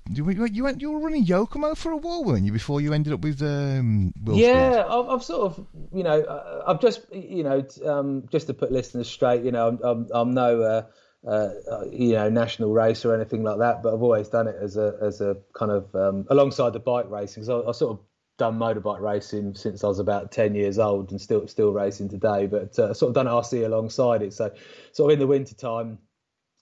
[0.08, 0.80] you, you went.
[0.80, 2.52] You were running Yokomo for a while, weren't you?
[2.52, 4.84] Before you ended up with um, yeah.
[4.88, 9.08] I've, I've, sort of, you know, I've just, you know, um, just to put listeners
[9.08, 10.82] straight, you know, I'm, I'm, I'm no, uh,
[11.28, 14.76] uh, you know, national race or anything like that, but I've always done it as
[14.76, 17.44] a, as a kind of um, alongside the bike racing.
[17.44, 18.04] So I, I, sort of
[18.38, 22.46] done motorbike racing since I was about ten years old, and still, still racing today.
[22.46, 24.32] But uh, sort of done RC alongside it.
[24.32, 24.50] So,
[24.92, 25.98] sort of in the winter time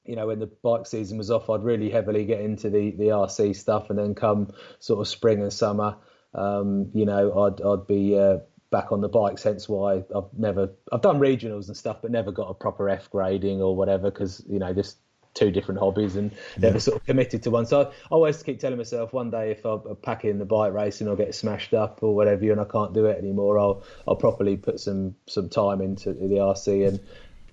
[0.09, 3.09] you know, when the bike season was off, I'd really heavily get into the, the
[3.09, 5.97] RC stuff, and then come sort of spring and summer,
[6.35, 8.39] um, you know, I'd I'd be uh,
[8.71, 9.43] back on the bikes.
[9.43, 13.11] Hence why I've never I've done regionals and stuff, but never got a proper F
[13.11, 14.97] grading or whatever because you know just
[15.35, 16.81] two different hobbies and never yeah.
[16.81, 17.67] sort of committed to one.
[17.67, 21.07] So I always keep telling myself one day if I pack in the bike racing
[21.07, 24.57] or get smashed up or whatever, and I can't do it anymore, I'll I'll properly
[24.57, 27.01] put some some time into the RC and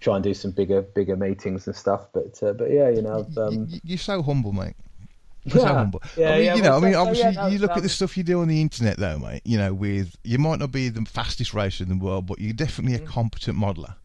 [0.06, 2.08] try and do some bigger bigger meetings and stuff.
[2.14, 4.76] But uh, but yeah, you know, um, you're so humble, mate.
[5.44, 6.02] You're so humble.
[6.16, 7.84] Yeah, I mean, yeah, you know, I mean, obviously, yeah, no, you look um, at
[7.84, 9.42] the stuff you do on the internet, though, mate.
[9.44, 12.54] You know, with you might not be the fastest racer in the world, but you're
[12.54, 13.08] definitely a mm.
[13.08, 13.96] competent modeler.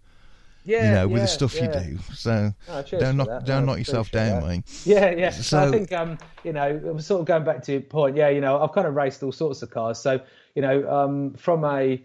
[0.64, 1.98] Yeah, you know, with the stuff you do.
[2.14, 4.48] So oh, don't knock, don't knock yourself down, that.
[4.48, 4.64] mate.
[4.84, 5.30] Yeah, yeah.
[5.30, 8.16] So, so I think, um, you know, I'm sort of going back to your point.
[8.16, 9.98] Yeah, you know, I've kind of raced all sorts of cars.
[9.98, 10.20] So,
[10.54, 12.02] you know, um, from a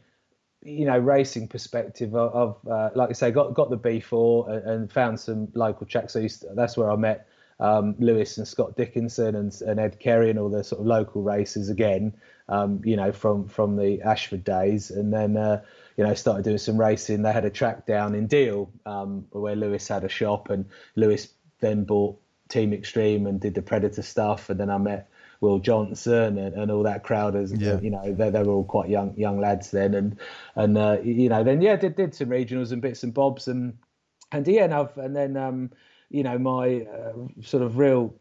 [0.66, 4.92] you know, racing perspective, I've, uh, like I say, got got the B4 and, and
[4.92, 6.14] found some local tracks.
[6.14, 7.28] So that's where I met
[7.60, 11.22] um, Lewis and Scott Dickinson and, and, Ed Kerry and all the sort of local
[11.22, 12.14] races again.
[12.50, 15.62] Um, you know, from from the Ashford days, and then uh,
[15.98, 17.22] you know started doing some racing.
[17.22, 21.28] They had a track down in Deal um, where Lewis had a shop, and Lewis
[21.60, 25.10] then bought Team Extreme and did the Predator stuff, and then I met
[25.46, 27.80] Will Johnson and, and all that crowd as yeah.
[27.80, 30.18] you know they, they were all quite young young lads then and
[30.56, 33.78] and uh, you know then yeah did did some regionals and bits and bobs and
[34.32, 35.72] and yeah and, I've, and then um,
[36.10, 38.16] you know my uh, sort of real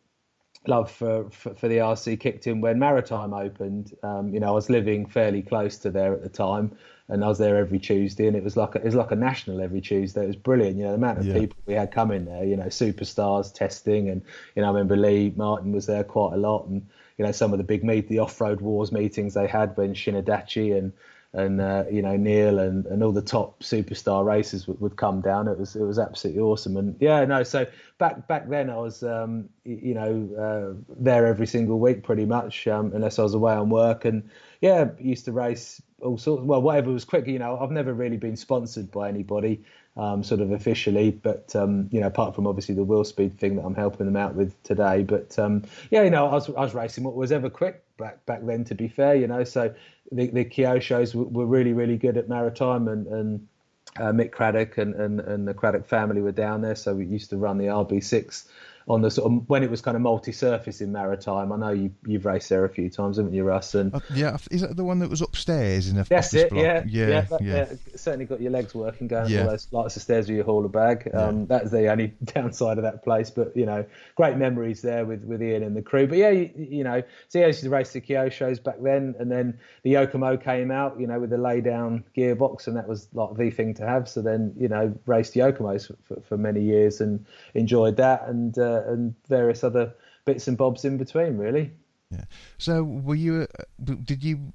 [0.66, 3.94] love for, for, for the RC kicked in when Maritime opened.
[4.02, 6.76] Um, you know, I was living fairly close to there at the time,
[7.08, 9.16] and I was there every Tuesday, and it was like a, it was like a
[9.16, 10.24] national every Tuesday.
[10.24, 10.76] It was brilliant.
[10.76, 11.34] You know, the amount of yeah.
[11.34, 12.44] people we had coming there.
[12.44, 14.22] You know, superstars testing, and
[14.54, 16.86] you know, I remember Lee Martin was there quite a lot, and
[17.18, 20.14] you know, some of the big meet, the off-road wars meetings they had when Shin
[20.14, 20.92] Adachi and
[21.34, 25.20] and uh, you know Neil and, and all the top superstar racers would, would, come
[25.20, 25.48] down.
[25.48, 26.76] It was it was absolutely awesome.
[26.76, 27.42] And yeah, no.
[27.42, 27.66] So
[27.98, 32.68] back back then I was um, you know uh, there every single week pretty much,
[32.68, 34.04] um, unless I was away on work.
[34.04, 34.30] And
[34.64, 36.42] yeah, used to race all sorts.
[36.42, 37.26] Well, whatever was quick.
[37.26, 39.62] You know, I've never really been sponsored by anybody
[39.94, 41.10] um, sort of officially.
[41.10, 44.34] But um, you know, apart from obviously the Willspeed thing that I'm helping them out
[44.34, 45.02] with today.
[45.02, 48.24] But um, yeah, you know, I was I was racing what was ever quick back
[48.24, 48.64] back then.
[48.64, 49.74] To be fair, you know, so
[50.10, 53.48] the the Kyoshos were, were really really good at maritime and and.
[53.96, 57.30] Uh, Mick Craddock and, and, and the Craddock family were down there, so we used
[57.30, 58.48] to run the RB6
[58.88, 61.52] on the sort of when it was kind of multi-surface in maritime.
[61.52, 63.74] I know you you've raced there a few times, haven't you, Russ?
[63.74, 66.52] And uh, yeah, is that the one that was upstairs in a that's it.
[66.52, 67.72] Yeah, yeah, yeah, that, yeah.
[67.96, 69.42] Certainly got your legs working going yeah.
[69.42, 71.10] all those flights of stairs with your hauler bag.
[71.14, 71.46] Um.
[71.46, 73.84] That's the only downside of that place, but you know,
[74.16, 76.06] great memories there with, with Ian and the crew.
[76.06, 79.14] But yeah, you, you know, so yeah, I used to race the Kyosho's back then,
[79.18, 82.88] and then the Yokomo came out, you know, with the lay down gearbox, and that
[82.88, 84.08] was like the thing to have.
[84.08, 88.58] So then you know, raced Yokomos for, for, for many years and enjoyed that, and
[88.58, 91.72] uh, and various other bits and bobs in between, really.
[92.10, 92.24] Yeah.
[92.58, 93.46] So, were you?
[93.58, 94.52] Uh, did you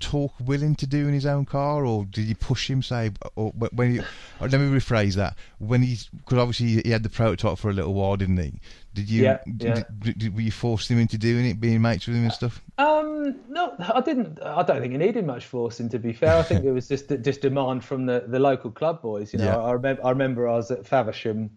[0.00, 2.82] talk willing to do in his own car, or did you push him?
[2.82, 4.04] Say, or when you,
[4.40, 5.36] or let me rephrase that.
[5.58, 8.60] When he's because obviously he had the prototype for a little while, didn't he?
[8.94, 9.22] Did you?
[9.24, 9.82] Yeah, yeah.
[10.00, 12.60] Did, did, were you forcing him into doing it, being mates with him and stuff?
[12.78, 14.42] Um, no, I didn't.
[14.42, 15.88] I don't think he needed much forcing.
[15.90, 19.02] To be fair, I think it was just just demand from the, the local club
[19.02, 19.32] boys.
[19.32, 19.58] You know, yeah.
[19.58, 21.50] I remember I remember I was at Faversham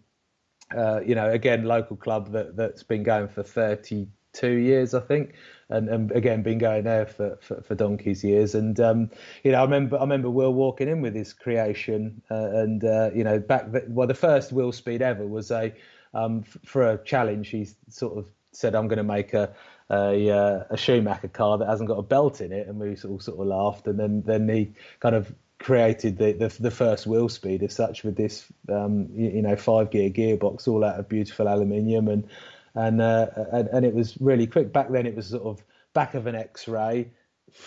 [0.76, 5.34] uh, you know, again, local club that that's been going for 32 years, I think,
[5.68, 8.54] and, and again, been going there for, for, for donkey's years.
[8.54, 9.10] And um,
[9.42, 13.10] you know, I remember I remember Will walking in with his creation, uh, and uh,
[13.14, 15.72] you know, back the, well, the first Willspeed ever was a
[16.14, 17.48] um, f- for a challenge.
[17.48, 19.54] He sort of said, "I'm going to make a."
[19.90, 23.20] A, uh, a Schumacher car that hasn't got a belt in it, and we all
[23.20, 23.86] sort of laughed.
[23.86, 28.16] And then, then he kind of created the, the, the first Willspeed as such with
[28.16, 32.28] this um, you, you, know five gear gearbox all out of beautiful aluminium and
[32.74, 34.72] and, uh, and and it was really quick.
[34.72, 35.62] Back then it was sort of
[35.94, 37.08] back of an X-ray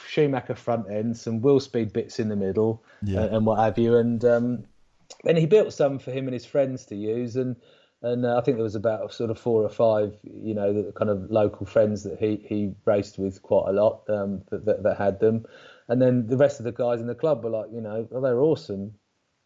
[0.08, 3.22] Schumacher front end some Willspeed bits in the middle yeah.
[3.22, 3.96] and, and, what have you.
[3.96, 4.64] And um,
[5.24, 7.36] then he built some for him and his friends to use.
[7.36, 7.56] And
[8.04, 10.92] and uh, I think there was about sort of four or five, you know, the
[10.92, 14.84] kind of local friends that he, he raced with quite a lot um, that, that,
[14.84, 15.48] that had them,
[15.90, 18.22] and then the rest of the guys in the club were like, you know, oh,
[18.22, 18.94] they're awesome.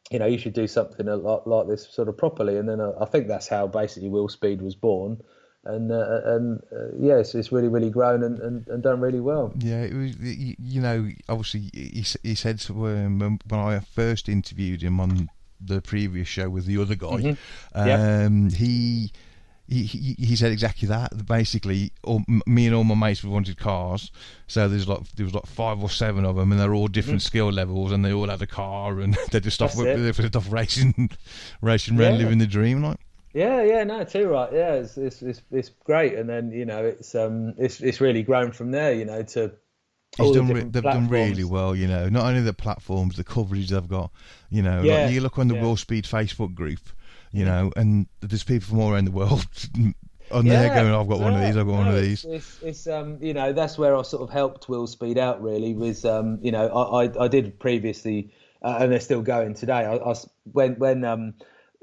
[0.09, 2.57] You know, you should do something a lot like this sort of properly.
[2.57, 5.21] And then I, I think that's how basically Willspeed was born.
[5.63, 9.53] And uh, and uh, yes, it's really really grown and, and, and done really well.
[9.59, 10.15] Yeah, it was.
[10.17, 15.29] You know, obviously he he said um, when I first interviewed him on
[15.63, 17.79] the previous show with the other guy, mm-hmm.
[17.79, 18.57] um, yep.
[18.57, 19.11] he
[19.71, 21.25] he, he, he said exactly that.
[21.25, 24.11] Basically, all, me and all my mates wanted cars,
[24.47, 27.19] so there's like there was like five or seven of them, and they're all different
[27.19, 27.27] mm-hmm.
[27.27, 30.51] skill levels, and they all had a car, and they just off they just off
[30.51, 31.09] racing,
[31.61, 32.99] racing around, living the dream, like.
[33.33, 34.51] Yeah, yeah, no, too right.
[34.51, 38.23] Yeah, it's, it's it's it's great, and then you know it's um it's it's really
[38.23, 38.93] grown from there.
[38.93, 39.53] You know to
[40.17, 40.49] He's done.
[40.49, 42.09] Re- they've done really well, you know.
[42.09, 44.11] Not only the platforms, the coverage they've got.
[44.49, 45.61] You know, yeah, like you look on the yeah.
[45.61, 46.81] Willspeed Facebook group
[47.31, 49.45] you know, and there's people from all around the world
[50.31, 52.25] on yeah, there going, I've got one of these, I've got no, one of these.
[52.25, 56.05] It's, it's, um, you know, that's where I sort of helped Willspeed out really was,
[56.05, 59.85] um, you know, I, I, I did previously, uh, and they're still going today.
[59.85, 60.13] I, I
[60.51, 61.33] when, when, um,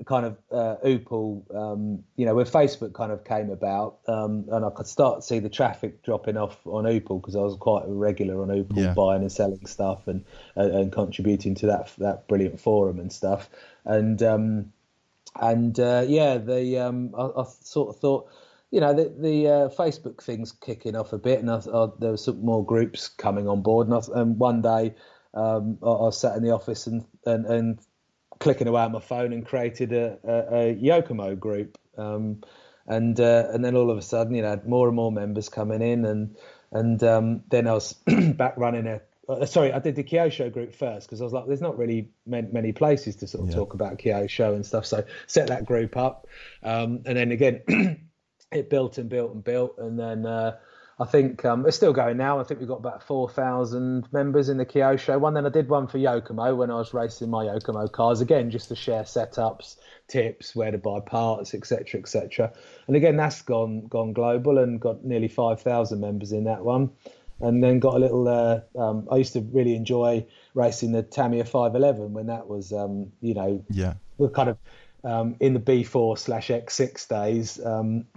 [0.07, 4.65] kind of uh, Oople, um, you know, when Facebook kind of came about, um, and
[4.65, 7.83] I could start to see the traffic dropping off on Oople because I was quite
[7.87, 8.95] regular on Oople, yeah.
[8.95, 13.51] buying and selling stuff and, and, and contributing to that that brilliant forum and stuff.
[13.85, 14.73] And um,
[15.37, 18.31] and uh, yeah, the um, I, I, sort of thought,
[18.71, 22.11] you know, the, the uh, Facebook thing's kicking off a bit, and I, I, there
[22.11, 23.89] were some more groups coming on board.
[23.89, 24.95] And, and one day,
[25.35, 27.79] um, I, was sat in the office and, and, and
[28.41, 31.79] clicking away on my phone and created a, a, a Yokomo group.
[31.97, 32.43] Um,
[32.89, 35.83] and uh, and then all of a sudden, you know, more and more members coming
[35.83, 36.37] in, and
[36.73, 37.93] and um, then I was
[38.35, 41.47] back running a uh, sorry, I did the Kyosho group first because I was like,
[41.47, 43.57] there's not really many, many places to sort of yeah.
[43.57, 44.87] talk about Kyosho and stuff.
[44.87, 46.27] So set that group up,
[46.63, 47.63] um, and then again,
[48.53, 50.57] it built and built and built, and then uh,
[51.01, 52.41] I think um, it's still going now.
[52.41, 55.35] I think we've got about 4,000 members in the Kyosho one.
[55.35, 58.21] Then I did one for Yokomo when I was racing my Yokomo cars.
[58.21, 59.77] Again, just to share setups,
[60.09, 62.53] tips, where to buy parts, etc., etc.
[62.89, 66.91] And again, that's gone gone global and got nearly 5,000 members in that one.
[67.41, 68.27] And then got a little.
[68.29, 73.13] Uh, um, I used to really enjoy racing the Tamiya 511 when that was, um,
[73.21, 74.59] you know, yeah, we're kind of
[75.05, 77.65] um, in the B4 slash X6 days.
[77.65, 78.07] Um,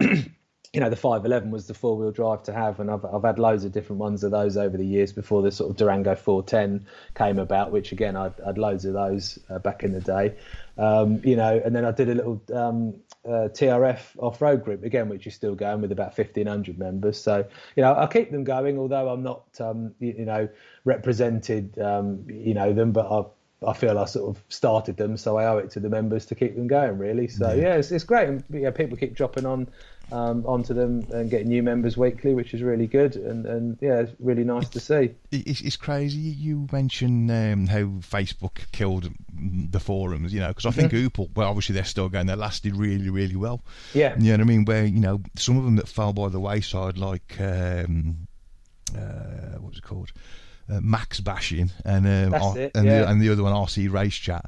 [0.72, 3.38] you know, the 511 was the four wheel drive to have, and I've, I've had
[3.38, 6.86] loads of different ones of those over the years before the sort of Durango 410
[7.14, 10.34] came about, which again, I'd, I'd loads of those uh, back in the day.
[10.78, 14.82] Um, you know, and then I did a little um, uh, TRF off road group
[14.82, 17.20] again, which is still going with about 1,500 members.
[17.20, 20.48] So, you know, I keep them going, although I'm not, um, you, you, know,
[20.84, 23.24] represented, um, you know, them, but I
[23.66, 26.34] I feel I sort of started them, so I owe it to the members to
[26.34, 27.28] keep them going, really.
[27.28, 29.68] So yeah, yeah it's, it's great, and yeah, people keep dropping on
[30.12, 34.00] um, onto them and getting new members weekly, which is really good, and, and yeah,
[34.00, 35.14] it's really nice to see.
[35.30, 36.18] It's, it's crazy.
[36.18, 41.06] You mentioned um, how Facebook killed the forums, you know, because I think mm-hmm.
[41.06, 42.26] Oople, well, obviously they're still going.
[42.26, 43.62] They lasted really, really well.
[43.94, 44.64] Yeah, you know what I mean.
[44.64, 48.28] Where you know some of them that fell by the wayside, like um,
[48.96, 50.12] uh, what's it called?
[50.70, 53.00] Uh, Max bashing and um, R- it, and, yeah.
[53.02, 54.44] the, and the other one RC Race Chat.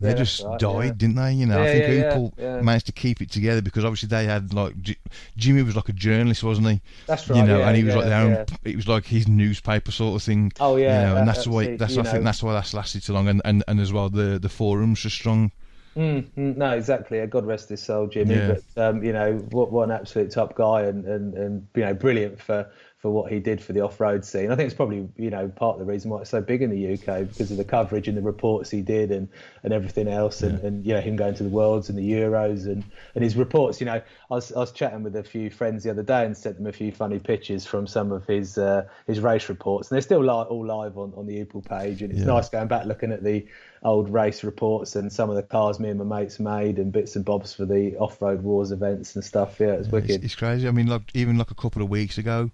[0.00, 0.92] They Yeah, just right, died, yeah.
[0.96, 1.32] didn't they?
[1.34, 2.60] You know, I think yeah.
[2.60, 4.96] managed to keep it together because obviously they had like J-
[5.36, 6.80] Jimmy was like a journalist, wasn't he?
[7.06, 7.38] That's right.
[7.38, 8.46] You know, and he was like their own.
[8.64, 10.50] It was like his newspaper sort of thing.
[10.58, 11.76] Oh, yeah, you know, and that- that's why.
[11.76, 13.92] that's it, That's I think that's why that's lasted so long, and, and, and as
[13.92, 15.52] well the the forums are strong.
[15.96, 17.24] Mm, mm, no, exactly.
[17.28, 18.34] God rest his soul, Jimmy.
[18.34, 18.56] Yeah.
[18.74, 21.94] But um, you know, what, what an absolute top guy, and, and, and you know,
[21.94, 22.68] brilliant for,
[23.04, 24.50] for what he did for the off-road scene.
[24.50, 26.70] I think it's probably you know part of the reason why it's so big in
[26.70, 29.28] the UK because of the coverage and the reports he did, and,
[29.62, 32.64] and everything else, and, and you know him going to the worlds and the Euros
[32.64, 32.82] and,
[33.14, 33.78] and his reports.
[33.78, 36.34] You know, I was I was chatting with a few friends the other day and
[36.34, 39.96] sent them a few funny pictures from some of his uh, his race reports, and
[39.96, 42.26] they're still li- all live on, on the Oople page, and it's Yeah.
[42.28, 43.44] nice going back looking at the
[43.82, 47.16] old race reports and some of the cars me and my mates made and bits
[47.16, 49.60] and bobs for the off-road wars events and stuff.
[49.60, 50.24] Yeah, it's It's, wicked.
[50.24, 50.66] it's crazy.
[50.66, 52.50] I mean, like even like a couple of weeks ago,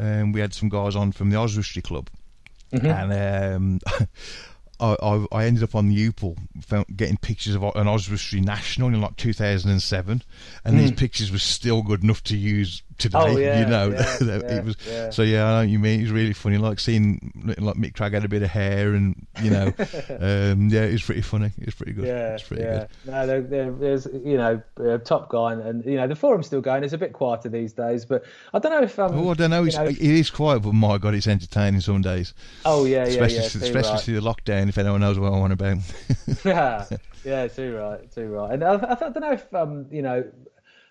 [0.00, 2.08] um, we had some guys on from the Oswestry Club,
[2.72, 2.86] Mm-hmm.
[2.86, 4.08] and um,
[4.80, 6.38] I, I I ended up on the Oople
[6.96, 10.22] getting pictures of an Oswestry National in like 2007,
[10.64, 13.18] and these pictures were still good enough to use today.
[13.18, 14.76] Oh, yeah, you know, yeah, it was.
[15.14, 16.00] So yeah, I know what you mean.
[16.00, 19.26] It was really funny, like seeing like Mick Tragg had a bit of hair, and
[19.42, 19.66] you know,
[20.20, 21.50] um, yeah, it was pretty funny.
[21.58, 22.06] It was pretty good.
[22.06, 22.86] Yeah, it's pretty yeah.
[23.04, 23.12] good.
[23.12, 26.46] No, there, there, there's you know a top guy, and, and you know the forum's
[26.46, 26.84] still going.
[26.84, 29.18] It's a bit quieter these days, but I don't know if um.
[29.18, 29.64] Oh, I don't know.
[29.64, 32.34] It's, know- it is quiet, but my God, it's entertaining some days.
[32.64, 33.48] oh yeah, yeah, especially yeah.
[33.48, 34.00] through- especially right.
[34.00, 34.68] through the lockdown.
[34.68, 35.78] If anyone knows what I want about.
[36.44, 36.86] yeah,
[37.24, 38.52] yeah, too right, too right.
[38.52, 40.24] And I, I, don't know if um, you know,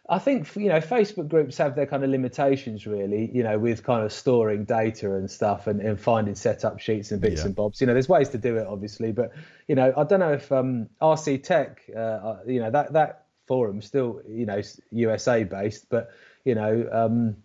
[0.09, 3.29] I think you know, Facebook groups have their kind of limitations, really.
[3.33, 7.21] You know, with kind of storing data and stuff, and, and finding setup sheets and
[7.21, 7.47] bits Yeah.
[7.47, 7.79] and bobs.
[7.79, 9.31] You know, there's ways to do it, obviously, but
[9.67, 13.25] you know, I don't know if um, RC Tech, uh, uh, you know, that that
[13.47, 16.11] forum still, you know, USA based, but
[16.43, 16.89] you know.
[16.91, 17.37] Um,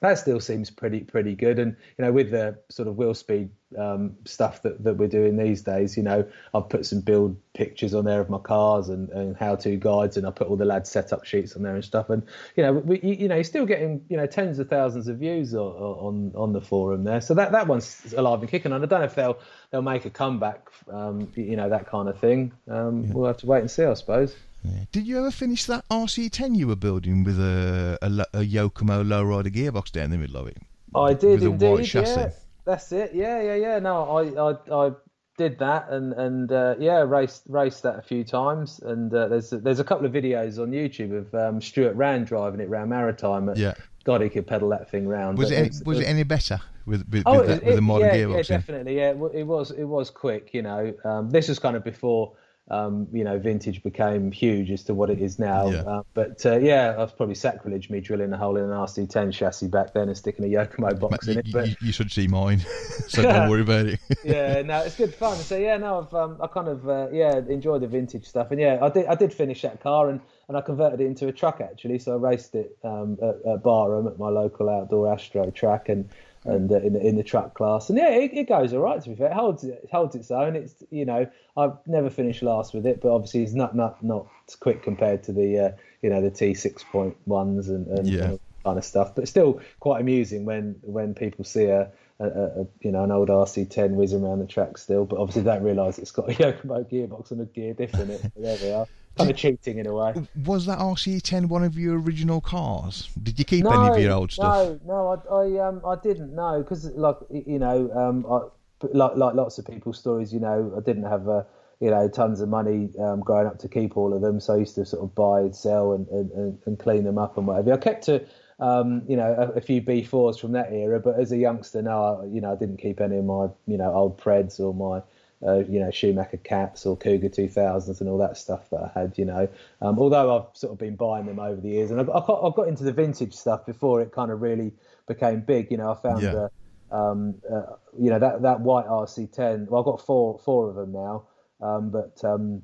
[0.00, 1.60] that still seems pretty pretty good.
[1.60, 5.62] And you know, with the sort of Willspeed um, stuff that, that we're doing these
[5.62, 9.36] days, you know, I've put some build pictures on there of my cars and, and
[9.36, 12.10] how to guides, and I put all the lads setup sheets on there and stuff.
[12.10, 12.22] And
[12.56, 15.18] you know, we, you you know, you're still getting you know tens of thousands of
[15.18, 17.20] views on on, on the forum there.
[17.20, 18.72] So that, that one's alive and kicking.
[18.72, 19.38] And I don't know if they'll
[19.70, 22.52] they'll make a comeback, um, you know, that kind of thing.
[22.68, 24.34] Um, We'll have to wait and see, I suppose.
[24.64, 24.84] Yeah.
[24.92, 29.52] Did you ever finish that RC10 you were building with a, a, a Yokomo lowrider
[29.52, 30.58] gearbox down the middle of it?
[30.94, 31.86] I did With a white indeed.
[31.86, 32.20] chassis.
[32.20, 32.30] Yeah,
[32.64, 33.12] that's it.
[33.14, 33.78] Yeah, yeah, yeah.
[33.78, 34.92] No, I, I, I
[35.38, 38.80] did that and and uh, yeah, raced raced that a few times.
[38.80, 42.60] And uh, there's there's a couple of videos on YouTube of um, Stuart Rand driving
[42.60, 43.48] it round Maritime.
[43.48, 43.74] At, Yeah.
[44.04, 45.38] God, he could pedal that thing round.
[45.38, 47.82] Was it any, was it any better with with, Oh, with, that, with it- a
[47.82, 48.48] modern yeah, gearbox?
[48.48, 48.96] Yeah, definitely.
[48.96, 50.52] Yeah, it it was it was quick.
[50.52, 52.32] You know, um, this was kind of before
[52.70, 55.68] um, you know vintage became huge as to what it is now.
[55.68, 55.80] Yeah.
[55.80, 59.68] Uh, but uh, yeah, that's probably sacrilege me drilling a hole in an RC10 chassis
[59.68, 61.46] back then and sticking a Yokomo box You, in it.
[61.52, 62.60] But you, you should see mine,
[63.08, 64.00] so don't worry about it.
[64.24, 65.36] yeah, no, it's good fun.
[65.38, 68.60] So yeah, no, I've um, I kind of uh, yeah enjoy the vintage stuff, and
[68.60, 71.32] yeah, I did I did finish that car and, and I converted it into a
[71.32, 71.98] truck actually.
[71.98, 76.08] So I raced it um, at, at Barham at my local outdoor Astro track and
[76.44, 79.00] and uh, in the in the truck class, and yeah, it, it goes all right.
[79.02, 80.56] To be fair, it holds it holds its own.
[80.56, 81.26] It's you know
[81.56, 84.26] I've never finished last with it, but obviously it's not not not
[84.60, 85.70] quick compared to the uh,
[86.02, 88.24] you know the T six point ones and, and Yeah.
[88.24, 89.14] and kind of stuff.
[89.14, 91.90] But still quite amusing when when people see a
[92.26, 95.62] a, a, you know an old RC10 whizzing around the track still, but obviously don't
[95.62, 98.22] realise it's got a Yokomo gearbox and a gear diff in it.
[98.36, 98.86] there we are,
[99.16, 100.14] kind of cheating in a way.
[100.44, 103.08] Was that RC10 one of your original cars?
[103.22, 104.66] Did you keep no, any of your old stuff?
[104.66, 108.48] No, no, I, I um I didn't know because like you know um I,
[108.92, 111.46] like like lots of people's stories, you know, I didn't have a
[111.80, 114.58] you know tons of money um, growing up to keep all of them, so I
[114.58, 117.72] used to sort of buy and sell and, and, and clean them up and whatever.
[117.72, 118.24] I kept a
[118.62, 121.00] um, you know, a, a, few B4s from that era.
[121.00, 123.76] But as a youngster, no, I, you know, I didn't keep any of my, you
[123.76, 125.02] know, old Preds or my,
[125.44, 129.18] uh, you know, Schumacher caps or Cougar 2000s and all that stuff that I had,
[129.18, 129.48] you know.
[129.80, 132.44] Um, although I've sort of been buying them over the years, and I've, I've, got,
[132.44, 134.70] I've, got, into the vintage stuff before it kind of really
[135.08, 135.72] became big.
[135.72, 136.46] You know, I found, yeah.
[136.92, 139.66] uh, um, uh, you know, that that white RC10.
[139.68, 141.24] Well, I've got four four of them now,
[141.60, 142.62] um, but um,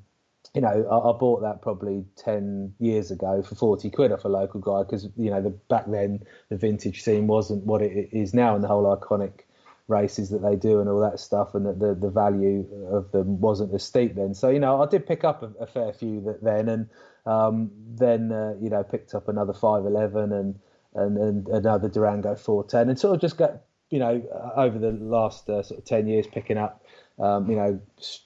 [0.55, 4.29] you know, I, I, bought that probably ten years ago for forty quid off a
[4.29, 8.35] local guy because you know the back then the vintage scene wasn't what it is
[8.35, 9.41] now, and the whole iconic
[9.89, 13.41] races that they do and all that stuff, and that the the value of them
[13.41, 14.35] wasn't as steep then.
[14.35, 16.89] So you know, I did pick up a, a fair few that then, and
[17.27, 20.59] um, then uh, you know picked up another five eleven and,
[20.95, 24.23] and and another Durango four ten, and sort of just got you know
[24.57, 26.85] over the last uh, sort of ten years picking up
[27.19, 27.81] um, you know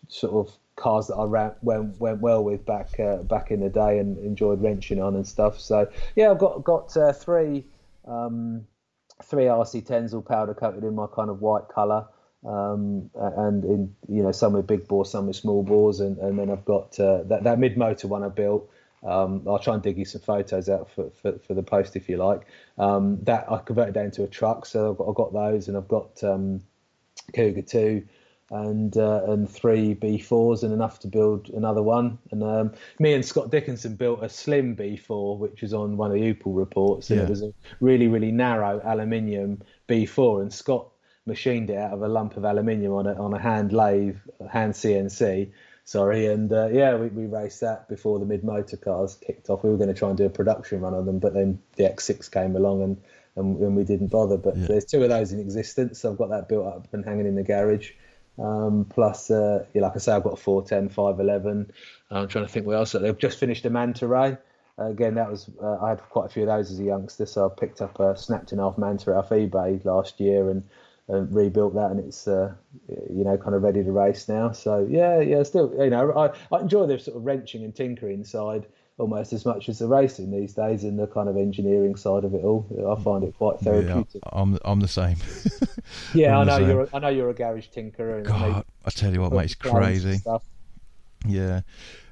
[0.08, 3.68] sort of cars that I ran, went went well with back uh, back in the
[3.68, 5.60] day and enjoyed wrenching on and stuff.
[5.60, 7.64] So yeah, I've got got uh, three
[8.06, 8.66] um,
[9.22, 12.06] three RC10s all powder coated in my kind of white colour.
[12.44, 16.36] Um, and in you know some with big bores, some with small bores, and, and
[16.36, 18.68] then I've got uh, that that mid motor one I built.
[19.04, 22.08] Um, I'll try and dig you some photos out for, for, for the post if
[22.08, 22.42] you like.
[22.78, 25.76] Um, that I converted down to a truck, so I've got, I've got those, and
[25.76, 26.62] I've got um,
[27.32, 28.06] Cougar two
[28.52, 32.18] and uh, and three B4s and enough to build another one.
[32.30, 36.14] And um, me and Scott Dickinson built a slim B4, which was on one of
[36.14, 37.24] the Oople reports, and yeah.
[37.24, 40.88] it was a really really narrow aluminium B4, and Scott
[41.24, 44.18] machined it out of a lump of aluminium on a on a hand lathe,
[44.50, 45.50] hand CNC.
[45.84, 49.64] Sorry, and uh, yeah, we, we raced that before the mid motor cars kicked off.
[49.64, 51.84] We were going to try and do a production run on them, but then the
[51.84, 53.02] X6 came along and
[53.34, 54.36] and, and we didn't bother.
[54.36, 54.66] But yeah.
[54.66, 57.34] there's two of those in existence, so I've got that built up and hanging in
[57.34, 57.92] the garage.
[58.38, 61.70] Um, plus, uh, yeah, like I say, I've got a 410, 511.
[62.10, 62.92] I'm trying to think what else.
[62.92, 64.36] They've just finished a Manta Ray.
[64.78, 67.26] Uh, again, that was uh, I had quite a few of those as a youngster,
[67.26, 70.62] so I picked up a snapped in half Manta off eBay last year and,
[71.08, 72.54] and rebuilt that, and it's uh,
[72.88, 74.50] you know kind of ready to race now.
[74.52, 78.24] So yeah, yeah, still you know I, I enjoy the sort of wrenching and tinkering
[78.24, 78.66] side
[78.98, 82.34] almost as much as the racing these days and the kind of engineering side of
[82.34, 82.66] it all.
[82.90, 84.22] I find it quite therapeutic.
[84.24, 85.16] Yeah, I'm I'm the same.
[86.14, 88.18] yeah, I know you're a, I know you're a garage tinkerer.
[88.18, 90.20] And God, I tell you what, mate, it's crazy.
[91.26, 91.60] Yeah.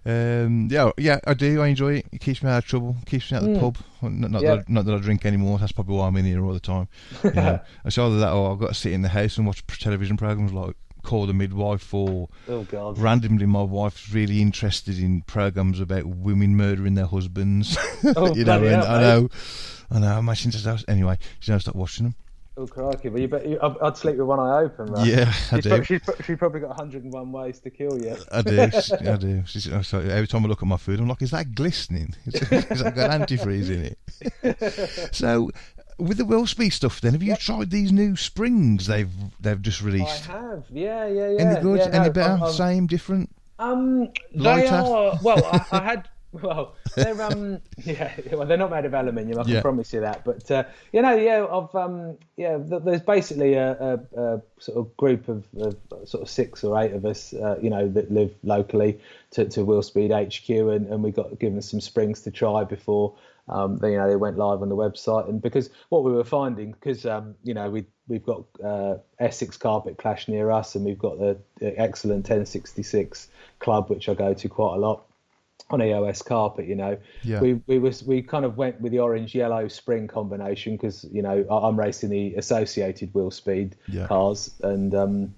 [0.06, 1.60] Um, yeah, yeah, I do.
[1.60, 2.06] I enjoy it.
[2.10, 2.96] It keeps me out of trouble.
[3.04, 3.60] Keeps me out of the mm.
[3.60, 3.78] pub.
[4.00, 4.54] Not, not, yeah.
[4.54, 5.58] that I, not that I drink anymore.
[5.58, 6.88] That's probably why I'm in here all the time.
[7.24, 9.64] You know, it's either that or I've got to sit in the house and watch
[9.78, 12.98] television programs like call the midwife or oh God.
[12.98, 17.76] randomly my wife's really interested in programs about women murdering their husbands
[18.16, 19.28] oh, you know and I know
[19.90, 22.14] I know I'm into that anyway she never stopped watching them
[22.60, 23.08] Oh crikey!
[23.08, 25.06] Well, you bet you, I'd sleep with one eye open, right?
[25.06, 25.70] Yeah, I she's do.
[25.70, 28.14] Pro- she's, she's, probably got 101 ways to kill you.
[28.30, 28.60] I do.
[29.08, 29.42] I do.
[29.46, 32.14] She's, sorry, every time I look at my food, I'm like, "Is that glistening?
[32.26, 33.96] Is that got antifreeze in
[34.42, 35.50] it?" so,
[36.00, 37.40] with the Willspeed stuff, then have you yep.
[37.40, 40.28] tried these new springs they've they've just released?
[40.28, 40.64] I have.
[40.70, 41.40] Yeah, yeah, yeah.
[41.40, 41.78] Any good?
[41.78, 42.44] Yeah, Any no, better?
[42.44, 42.86] Um, Same?
[42.86, 43.30] Different?
[43.58, 45.18] Um, they are.
[45.22, 49.40] Well, I, I had well, they're um, yeah, well, they're not made of aluminium.
[49.40, 49.62] I can yeah.
[49.62, 50.24] promise you that.
[50.24, 54.96] But uh, you know, yeah, of um, yeah, there's basically a, a, a sort of
[54.96, 58.32] group of, of, sort of six or eight of us, uh, you know, that live
[58.44, 59.00] locally
[59.32, 63.12] to, to Willspeed HQ, and, and we got given some springs to try before.
[63.50, 66.24] Um, they, you know, they went live on the website, and because what we were
[66.24, 70.84] finding, because um, you know, we we've got uh, Essex Carpet Clash near us, and
[70.84, 73.28] we've got the, the excellent 1066
[73.58, 75.04] club, which I go to quite a lot
[75.70, 77.40] on EOS carpet, you know, yeah.
[77.40, 81.22] we we was we kind of went with the orange yellow spring combination because you
[81.22, 84.06] know I'm racing the associated Willspeed yeah.
[84.06, 85.34] cars and um,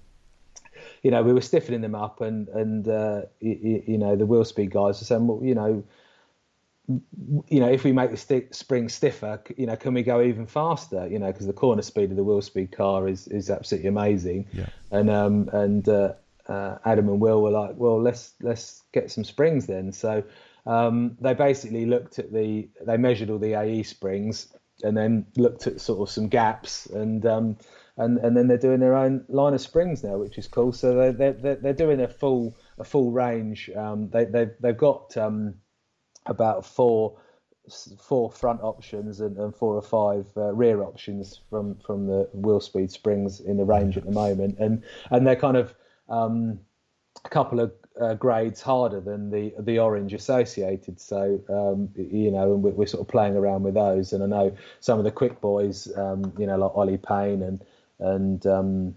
[1.03, 4.71] you know we were stiffening them up and and uh, you, you, know the Willspeed
[4.71, 5.83] guys were saying well you know
[6.87, 10.45] you know if we make the st- spring stiffer you know can we go even
[10.45, 14.45] faster you know because the corner speed of the Willspeed car is is absolutely amazing
[14.51, 14.65] yeah.
[14.91, 16.11] and um and uh,
[16.47, 19.91] uh, Adam and Will were like, well, let's let's get some springs then.
[19.91, 20.23] So
[20.65, 24.53] um, they basically looked at the they measured all the AE springs
[24.83, 27.57] and then looked at sort of some gaps and um,
[27.97, 30.73] and and then they're doing their own line of springs now, which is cool.
[30.73, 33.69] So they they're, they're doing a full a full range.
[33.75, 35.55] Um, they they've they've got um,
[36.25, 37.17] about four
[38.01, 42.91] four front options and, and four or five uh, rear options from from the Willspeed
[42.91, 45.73] springs in the range at the moment, and and they're kind of
[46.09, 46.59] um,
[47.23, 50.99] a couple of uh, grades harder than the the orange associated.
[50.99, 54.13] So um, you know, and we're, we're, sort of playing around with those.
[54.13, 57.63] And I know some of the quick boys, um, you know, like Ollie Payne and
[57.99, 58.95] and um,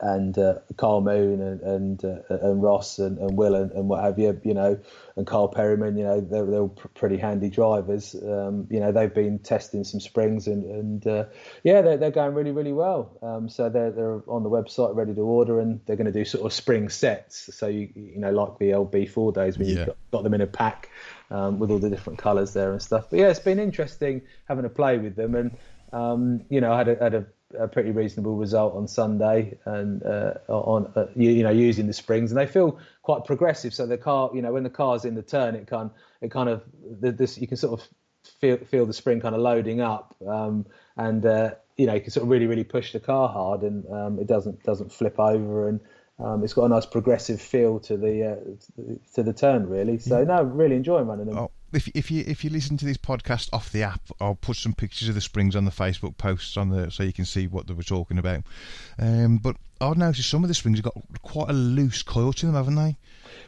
[0.00, 4.02] and uh, Carl Moon and and, uh, and Ross and, and Will and, and, what
[4.02, 4.78] have you, you know,
[5.16, 8.14] and Carl Perryman, you know, they're, they're pr- pretty handy drivers.
[8.14, 11.24] Um, you know, they've been testing some springs and and uh,
[11.64, 13.18] yeah, they're, they're going really really well.
[13.22, 16.24] Um, so they're they're on the website ready to order, and they're going to do
[16.24, 17.54] sort of spring sets.
[17.54, 19.80] So you you know, like the LB4 days when yeah.
[19.80, 20.88] you got, got, them in a pack
[21.30, 23.10] um, with all the different colours there and stuff.
[23.10, 25.56] But yeah, it's been interesting having a play with them, and
[25.92, 27.26] um, you know, I had a, had a
[27.58, 31.92] a pretty reasonable result on Sunday and uh, on uh, you, you, know using the
[31.92, 33.74] springs and they feel quite progressive.
[33.74, 35.90] So the car, you know, when the car's in the turn, it can
[36.20, 36.62] it kind of
[37.00, 37.88] this you can sort of
[38.40, 42.10] feel feel the spring kind of loading up um, and uh, you know you can
[42.10, 45.68] sort of really really push the car hard and um, it doesn't doesn't flip over
[45.68, 45.80] and
[46.18, 49.98] um, it's got a nice progressive feel to the uh, to the turn really.
[49.98, 51.38] So no, really enjoying running them.
[51.38, 54.56] Oh if if you if you listen to this podcast off the app, I'll put
[54.56, 57.46] some pictures of the springs on the Facebook posts on the so you can see
[57.46, 58.42] what they were talking about.
[58.98, 62.46] Um, but I've noticed some of the springs have got quite a loose coil to
[62.46, 62.96] them, haven't they?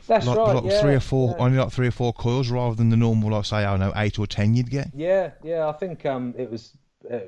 [0.07, 0.55] That's like, right.
[0.55, 1.45] Like yeah, three or four, yeah.
[1.45, 3.93] only like three or four coils rather than the normal, like say, I don't know,
[3.97, 4.89] eight or ten you'd get.
[4.95, 5.69] Yeah, yeah.
[5.69, 6.73] I think um, it was
[7.11, 7.19] uh,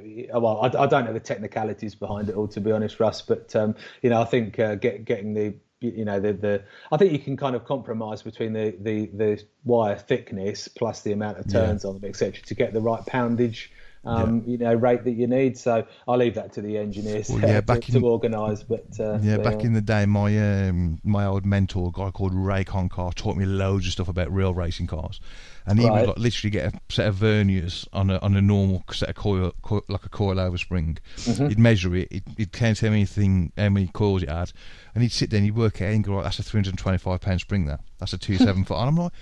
[0.40, 3.22] well, I, I, don't know the technicalities behind it all, to be honest, Russ.
[3.22, 5.54] But um, you know, I think uh, get, getting the
[5.90, 6.62] you know the the
[6.92, 11.12] I think you can kind of compromise between the the, the wire thickness plus the
[11.12, 11.90] amount of turns yeah.
[11.90, 13.70] on them etc to get the right poundage
[14.04, 14.50] um, yeah.
[14.50, 15.58] you know rate that you need.
[15.58, 18.62] So I'll leave that to the engineers well, yeah, to, to organise.
[18.62, 22.34] But uh, yeah, back in the day, my um, my old mentor, a guy called
[22.34, 25.20] Ray Concar, taught me loads of stuff about real racing cars
[25.66, 26.00] and he right.
[26.00, 29.14] would like, literally get a set of verniers on a on a normal set of
[29.14, 30.98] coil, coil like a coil over spring.
[31.16, 31.48] Mm-hmm.
[31.48, 34.52] He'd measure it, he'd, he'd count how many thing, how many coils it had,
[34.94, 37.20] and he'd sit there and he'd work it out and go, right, that's a 325
[37.20, 37.66] pound spring.
[37.66, 38.76] That that's a two seven foot.
[38.78, 39.12] And I'm like.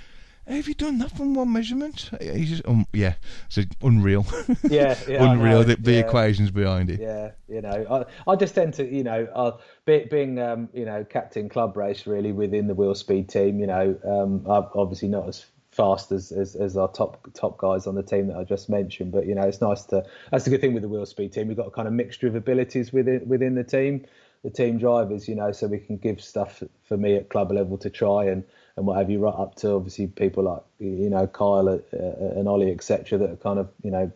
[0.47, 2.11] Have you done that from one measurement?
[2.21, 3.15] He's just, um, yeah,
[3.49, 4.27] so unreal.
[4.65, 5.63] Yeah, yeah unreal.
[5.63, 5.99] The, the yeah.
[6.01, 7.01] equations behind it.
[7.01, 11.05] Yeah, you know, I, I just tend to, you know, uh, being, um, you know,
[11.05, 13.61] captain club race really within the Willspeed team.
[13.61, 17.87] You know, um, I'm obviously not as fast as, as, as our top top guys
[17.87, 19.13] on the team that I just mentioned.
[19.13, 20.05] But you know, it's nice to.
[20.31, 21.49] That's the good thing with the Willspeed team.
[21.49, 24.07] We've got a kind of mixture of abilities within within the team,
[24.43, 25.29] the team drivers.
[25.29, 28.45] You know, so we can give stuff for me at club level to try and
[28.77, 32.49] and what have you, right up to obviously people like you know Kyle uh, and
[32.49, 33.19] Ollie etc.
[33.19, 34.11] That are kind of you know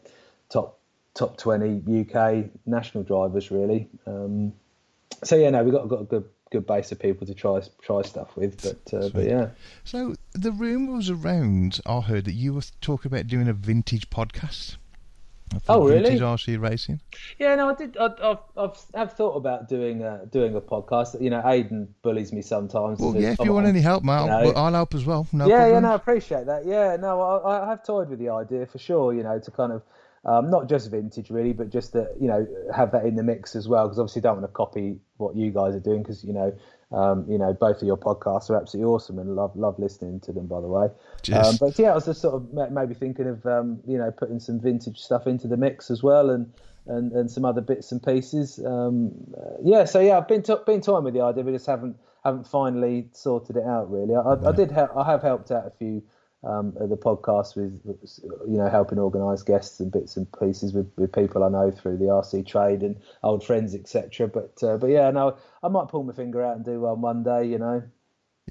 [0.49, 0.79] top
[1.15, 3.89] top twenty UK national drivers really.
[4.07, 4.53] Um,
[5.25, 8.03] so yeah, no, we've got got a good good base of people to try try
[8.03, 8.63] stuff with.
[8.63, 9.49] But uh, but yeah.
[9.85, 11.81] So the rumor was around.
[11.87, 14.77] I heard that you were talking about doing a vintage podcast.
[15.69, 16.19] Oh really?
[16.19, 17.01] RC racing.
[17.39, 17.97] Yeah, no, I did.
[17.97, 21.21] I, I've, I've I've thought about doing a, doing a podcast.
[21.21, 22.99] You know, Aiden bullies me sometimes.
[22.99, 24.53] Well, yeah, if you want any help, mate, you know.
[24.57, 25.27] I'll help as well.
[25.33, 25.75] No yeah, problem.
[25.75, 26.67] yeah, no, I appreciate that.
[26.67, 29.15] Yeah, no, I, I have toyed with the idea for sure.
[29.15, 29.83] You know, to kind of
[30.25, 33.55] um, not just vintage really, but just to you know have that in the mix
[33.55, 33.85] as well.
[33.85, 36.03] Because obviously, don't want to copy what you guys are doing.
[36.03, 36.53] Because you know,
[36.93, 40.33] um, you know, both of your podcasts are absolutely awesome, and love love listening to
[40.33, 40.47] them.
[40.47, 40.89] By the way,
[41.33, 44.39] um, but yeah, I was just sort of maybe thinking of um, you know putting
[44.39, 46.53] some vintage stuff into the mix as well, and
[46.87, 48.61] and, and some other bits and pieces.
[48.65, 51.67] Um, uh, yeah, so yeah, I've been to, been toying with the idea, but just
[51.67, 54.15] haven't haven't finally sorted it out really.
[54.15, 54.49] I, yeah.
[54.49, 56.03] I did ha- I have helped out a few
[56.45, 57.81] um, the podcast with
[58.47, 61.99] you know helping organise guests and bits and pieces with, with people I know through
[61.99, 64.29] the RC trade and old friends etc.
[64.29, 67.23] But uh, but yeah, no, I might pull my finger out and do one one
[67.23, 67.45] day.
[67.45, 67.83] You know.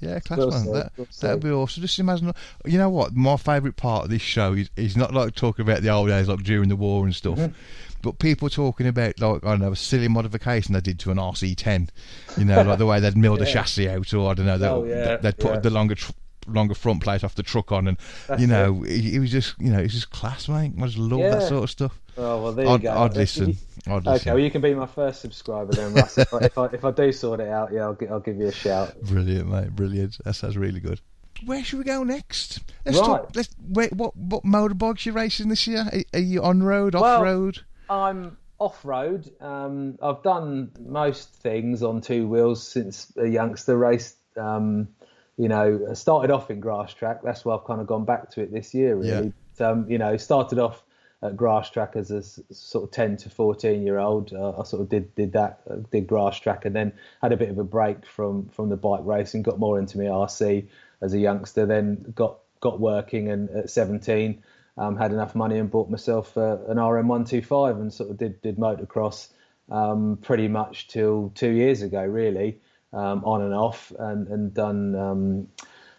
[0.02, 0.72] Yeah, class we'll man.
[0.72, 1.80] That, we'll that'd be awesome.
[1.80, 2.34] Just imagine,
[2.66, 3.14] you know what?
[3.14, 6.28] My favourite part of this show is, is not like talking about the old days,
[6.28, 7.54] like during the war and stuff, mm-hmm.
[8.02, 11.16] but people talking about like I don't know a silly modification they did to an
[11.16, 11.88] RC10.
[12.36, 13.46] You know, like the way they'd milled yeah.
[13.46, 15.60] a chassis out, or I don't know, they'd, oh, yeah, they'd put yeah.
[15.60, 16.12] the longer tr-
[16.48, 19.14] longer front plate off the truck on, and That's you know, it.
[19.14, 19.18] it.
[19.18, 20.72] was just you know, it's just class, mate.
[20.78, 21.30] I just love yeah.
[21.30, 22.00] that sort of stuff.
[22.16, 22.92] Oh well, there you I'd, go.
[22.92, 23.56] I'd listen.
[23.86, 24.08] I'd listen.
[24.08, 26.18] Okay, well you can be my first subscriber then, Russ.
[26.18, 28.46] if, I, if, I, if I do sort it out, yeah, I'll, I'll give you
[28.46, 29.00] a shout.
[29.02, 29.74] Brilliant, mate.
[29.74, 30.18] Brilliant.
[30.24, 31.00] That sounds really good.
[31.44, 32.60] Where should we go next?
[32.84, 33.06] Let's right.
[33.06, 33.30] talk.
[33.34, 33.92] Let's wait.
[33.92, 35.86] What what motorbikes you racing this year?
[35.92, 37.60] Are, are you on road, off road?
[37.88, 39.30] Well, I'm off road.
[39.40, 43.76] Um, I've done most things on two wheels since a youngster.
[43.76, 44.88] Raced um,
[45.36, 47.20] you know, started off in grass track.
[47.22, 49.32] That's why I've kind of gone back to it this year, really.
[49.58, 49.68] Yeah.
[49.68, 50.82] Um, you know, started off
[51.22, 52.22] at grass track as a
[52.54, 54.32] sort of 10 to 14 year old.
[54.32, 57.36] Uh, I sort of did did that, uh, did grass track, and then had a
[57.36, 59.42] bit of a break from from the bike racing.
[59.42, 60.68] Got more into my RC
[61.00, 61.66] as a youngster.
[61.66, 64.42] Then got got working, and at 17.
[64.78, 68.56] um, had enough money and bought myself uh, an RM125 and sort of did did
[68.56, 69.28] motocross
[69.70, 72.60] um, pretty much till two years ago, really,
[72.96, 75.48] um, on and off, and and done um,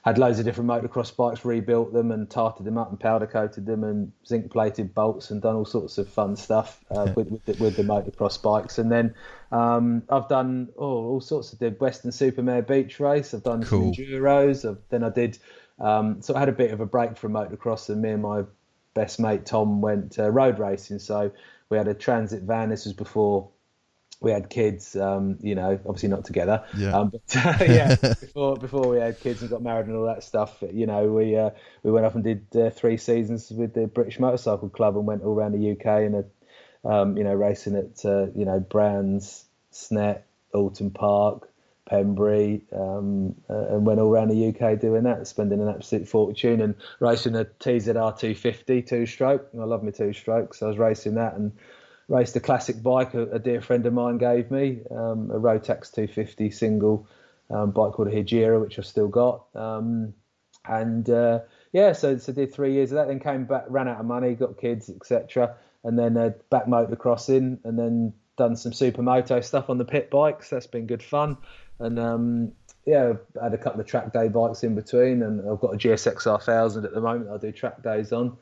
[0.04, 3.66] had loads of different motocross bikes, rebuilt them and tarted them up and powder coated
[3.66, 7.43] them and zinc plated bolts and done all sorts of fun stuff uh, with, with
[7.43, 8.78] the, with, the, motocross bikes.
[8.78, 9.14] And then
[9.52, 13.34] um, I've done oh, all sorts of did Weston-super-Mare beach race.
[13.34, 13.93] I've done cool.
[13.93, 14.70] some enduros.
[14.70, 15.38] I've, then I did
[15.80, 18.43] um, so I had a bit of a break from motocross and me and my
[18.93, 21.00] best mate Tom went uh, road racing.
[21.00, 21.32] So
[21.70, 22.70] we had a transit van.
[22.70, 23.50] This was before
[24.20, 26.63] we had kids, um, you know, obviously not together.
[26.76, 26.97] Yeah.
[26.97, 30.24] Um, but uh, yeah, before before we had kids and got married and all that
[30.24, 31.51] stuff, you know, we uh,
[31.84, 35.24] we went off and did uh, three seasons with the British Motorcycle Club and went
[35.24, 36.26] all around the UK and,
[36.84, 40.22] um, you know, racing at uh, you know Brands, Snet,
[40.55, 41.49] Oulton Park,
[41.91, 46.61] Pembrey, um, uh, and went all around the UK doing that, spending an absolute fortune
[46.61, 49.47] and racing a TZR 250 two stroke.
[49.53, 50.59] I love my two strokes.
[50.59, 51.51] So I was racing that and
[52.08, 55.91] raced a classic bike a, a dear friend of mine gave me, um, a Rotax
[55.91, 57.08] 250 single
[57.49, 59.45] um, bike called a Hejira, which I've still got.
[59.55, 60.14] Um,
[60.66, 61.39] and uh,
[61.72, 63.08] yeah, so so did three years of that.
[63.08, 65.55] Then came back, ran out of money, got kids, etc.
[65.84, 70.49] And then uh, back motocrossing, and then done some supermoto stuff on the pit bikes.
[70.49, 71.38] That's been good fun.
[71.80, 72.51] And um,
[72.86, 76.24] yeah, had a couple of track day bikes in between, and I've got a GSX
[76.24, 77.30] R1000 at the moment.
[77.30, 78.38] I do track days on,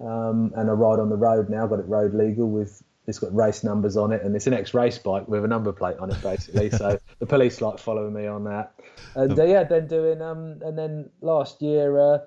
[0.00, 1.66] um, and I ride on the road now.
[1.66, 4.98] Got it road legal with it's got race numbers on it, and it's an ex-race
[4.98, 6.70] bike with a number plate on it, basically.
[6.70, 8.74] so the police like following me on that,
[9.14, 12.18] and uh, yeah, then doing um, and then last year uh,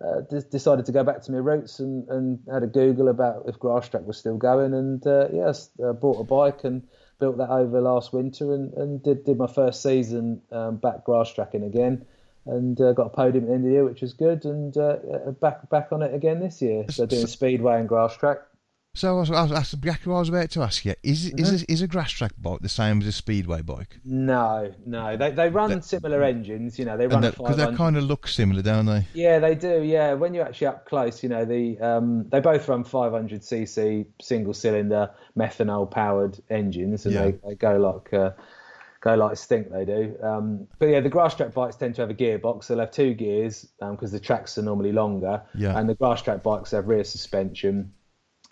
[0.00, 0.20] uh,
[0.50, 3.88] decided to go back to my roots and, and had a Google about if grass
[3.88, 6.86] track was still going, and uh, yes, uh, bought a bike and
[7.18, 11.34] built that over last winter, and, and did did my first season um, back grass
[11.34, 12.06] tracking again
[12.46, 14.76] and uh, got a podium at the end of the year, which was good, and
[14.78, 14.96] uh,
[15.40, 16.86] back back on it again this year.
[16.88, 18.38] So doing speedway and grass track.
[18.98, 20.92] So I was, I was, that's exactly what I was about to ask you.
[21.04, 21.38] Is mm-hmm.
[21.38, 24.00] is, a, is a grass track bike the same as a speedway bike?
[24.04, 25.16] No, no.
[25.16, 26.80] They they run they, similar engines.
[26.80, 29.06] You know, they run because they kind of look similar, don't they?
[29.14, 29.84] Yeah, they do.
[29.84, 34.04] Yeah, when you're actually up close, you know, the um, they both run 500 cc
[34.20, 37.22] single cylinder methanol powered engines, and yeah.
[37.22, 38.12] they, they go like.
[38.12, 38.32] Uh,
[39.00, 40.16] go like stink they do.
[40.20, 42.66] Um, but yeah, the grass track bikes tend to have a gearbox.
[42.66, 45.40] They'll have two gears because um, the tracks are normally longer.
[45.54, 45.78] Yeah.
[45.78, 47.92] And the grass track bikes have rear suspension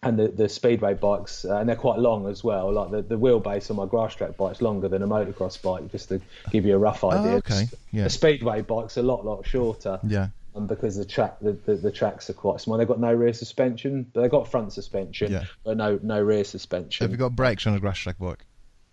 [0.03, 2.72] and the, the speedway bikes, uh, and they're quite long as well.
[2.72, 6.09] Like the, the wheelbase on my grass track bike's longer than a motocross bike, just
[6.11, 6.20] to
[6.51, 7.32] give you a rough oh, idea.
[7.32, 7.68] Oh, okay.
[7.92, 8.05] Yeah.
[8.05, 9.99] The speedway bike's a lot, lot shorter.
[10.07, 10.28] Yeah.
[10.55, 12.78] Um, because the track, the, the, the, tracks are quite small.
[12.78, 15.44] They've got no rear suspension, but they've got front suspension, yeah.
[15.64, 17.05] but no no rear suspension.
[17.05, 18.42] Have you got brakes on a grass track bike?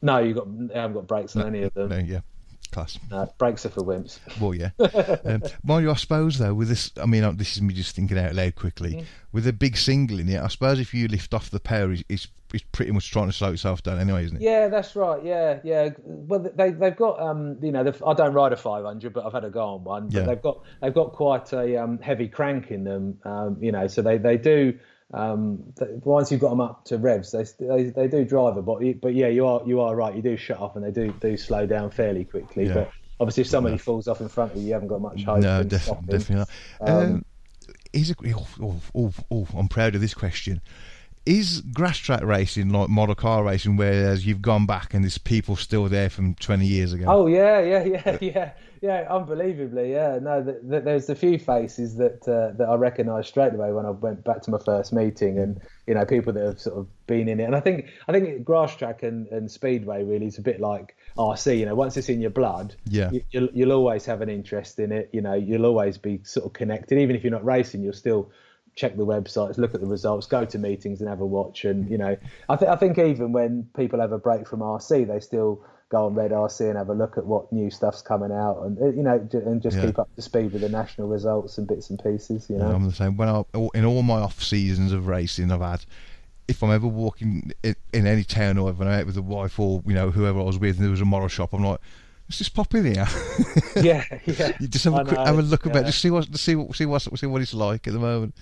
[0.01, 0.47] No, you got.
[0.76, 1.88] I haven't got brakes on no, any of them.
[1.88, 2.20] No, yeah
[2.74, 2.99] class.
[3.11, 4.19] Uh, brakes are for wimps.
[4.41, 4.71] Well, yeah.
[5.26, 8.17] um, mind you, I suppose though, with this, I mean, this is me just thinking
[8.17, 8.95] out loud quickly.
[8.95, 9.05] Mm.
[9.32, 12.03] With a big single in it, I suppose if you lift off the power, it's,
[12.09, 12.28] it's,
[12.71, 14.43] pretty much trying to slow itself down anyway, isn't it?
[14.43, 15.24] Yeah, that's right.
[15.24, 15.89] Yeah, yeah.
[16.03, 19.43] Well, they they've got um, you know, I don't ride a 500, but I've had
[19.43, 20.09] a go on one.
[20.09, 20.26] But yeah.
[20.26, 23.19] they've got they've got quite a um, heavy crank in them.
[23.26, 24.78] Um, you know, so they they do
[25.14, 25.64] um,
[26.03, 29.14] once you've got them up to revs, they, they, they do drive a but but
[29.14, 30.16] yeah, you are you are right.
[30.16, 32.66] You do shut off and they do do slow down fairly quickly.
[32.66, 32.74] Yeah.
[32.74, 33.82] But obviously, if somebody yeah.
[33.82, 35.39] falls off in front of you, you haven't got much hope.
[35.39, 36.49] No, def- definitely not.
[36.82, 37.26] Um, um,
[37.93, 40.61] is a, oh, oh, oh, oh, I'm proud of this question.
[41.26, 45.55] Is grass track racing like model car racing, whereas you've gone back and there's people
[45.55, 47.05] still there from 20 years ago?
[47.07, 48.51] Oh yeah, yeah, yeah, yeah.
[48.84, 50.19] Yeah, unbelievably, yeah.
[50.21, 53.86] No, the, the, there's a few faces that uh, that I recognised straight away when
[53.86, 56.88] I went back to my first meeting, and you know, people that have sort of
[57.07, 57.45] been in it.
[57.45, 60.97] And I think I think grass track and, and speedway really is a bit like
[61.17, 61.59] RC.
[61.59, 64.78] You know, once it's in your blood, yeah, you, will you'll always have an interest
[64.80, 65.09] in it.
[65.13, 67.84] You know, you'll always be sort of connected, even if you're not racing.
[67.84, 68.34] You'll still
[68.76, 71.65] check the websites, look at the results, go to meetings and have a watch.
[71.65, 72.17] And you know,
[72.49, 76.07] I think I think even when people have a break from RC, they still go
[76.07, 78.86] on Red RC and have a look at what new stuff's coming out, and uh,
[78.88, 79.86] you know, and just yeah.
[79.86, 82.49] keep up to speed with the national results and bits and pieces.
[82.49, 83.15] You know, yeah, I'm the same.
[83.15, 83.43] When I
[83.74, 85.86] in all my off seasons of racing, I've had.
[86.45, 89.57] If I'm ever walking in, in any town or if I'm out with the wife
[89.57, 91.80] or you know whoever I was with, and there was a model shop, I'm like,
[92.28, 93.07] let's just pop in here.
[93.76, 94.51] yeah, yeah.
[94.59, 95.71] you just have a, quick, have a look yeah.
[95.71, 98.36] about, just see what see what see what see what it's like at the moment.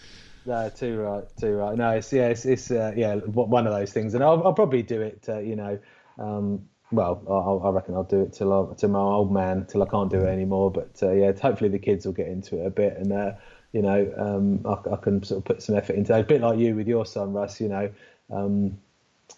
[0.46, 1.78] No, too right, too right.
[1.78, 4.82] No, it's yeah, it's, it's uh, yeah, one of those things, and I'll, I'll probably
[4.82, 5.26] do it.
[5.30, 5.78] Uh, you know,
[6.18, 9.84] um, well, I, I, reckon I'll do it till I, to my old man till
[9.84, 10.72] I can't do it anymore.
[10.72, 13.34] But uh, yeah, hopefully the kids will get into it a bit, and uh,
[13.72, 16.20] you know, um, I, I, can sort of put some effort into it.
[16.20, 17.62] A bit like you with your son, Russ.
[17.62, 17.90] You know,
[18.32, 18.80] um,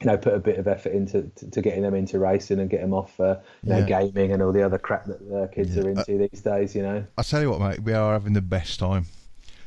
[0.02, 2.70] you know, put a bit of effort into to, to getting them into racing and
[2.70, 5.76] get them off, uh, you know, gaming and all the other crap that uh, kids
[5.76, 5.84] yeah.
[5.84, 6.76] are into these days.
[6.76, 9.06] You know, I tell you what, mate, we are having the best time.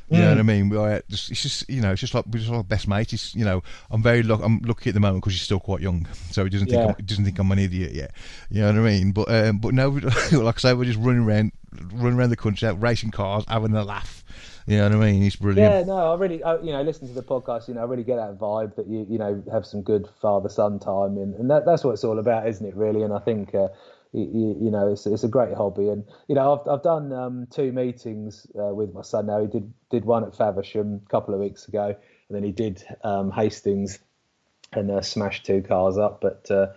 [0.09, 0.69] You know what I mean?
[0.69, 3.11] We are just, it's just you know, it's just like we're just like best mates.
[3.11, 3.61] It's, you know,
[3.91, 4.39] I'm very luck.
[4.41, 6.87] I'm lucky at the moment because she's still quite young, so he doesn't think Yeah.
[6.87, 8.11] I'm, he doesn't think I'm an idiot yet.
[8.49, 9.11] You know what I mean?
[9.11, 10.01] But um, but no, we-
[10.31, 11.51] like I say, we're just running around,
[11.93, 14.23] running around the country, racing cars, having a laugh.
[14.67, 15.23] You know what I mean?
[15.23, 15.73] It's brilliant.
[15.73, 17.69] Yeah, no, I really, I, you know, listen to the podcast.
[17.69, 20.79] You know, I really get that vibe that you, you know, have some good father-son
[20.79, 22.75] time, and, and that, that's what it's all about, isn't it?
[22.75, 23.69] Really, and I think, uh,
[24.11, 27.47] you, you know, it's, it's a great hobby, and you know, I've I've done um,
[27.49, 29.39] two meetings uh, with my son now.
[29.39, 31.95] He did did one at Faversham a couple of weeks ago,
[32.27, 33.99] and then he did um, Hastings,
[34.73, 36.51] and uh, smashed two cars up, but.
[36.51, 36.67] Uh,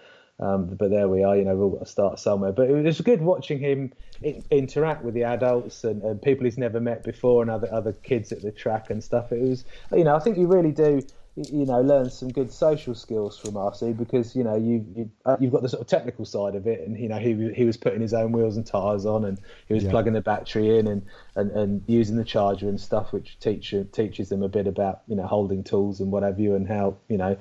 [0.41, 2.53] um, but there we are, you know, we've all got to start somewhere.
[2.53, 6.59] But it was good watching him in, interact with the adults and, and people he's
[6.59, 9.32] never met before and other other kids at the track and stuff.
[9.32, 12.95] It was, you know, I think you really do, you know, learn some good social
[12.95, 16.24] skills from RC because you know you, you uh, you've got the sort of technical
[16.24, 19.05] side of it, and you know he he was putting his own wheels and tires
[19.05, 19.38] on, and
[19.68, 19.91] he was Yeah.
[19.91, 21.03] plugging the battery in and,
[21.36, 25.16] and, and using the charger and stuff, which teach, teaches them a bit about you
[25.16, 27.36] know holding tools and what have you, and how you know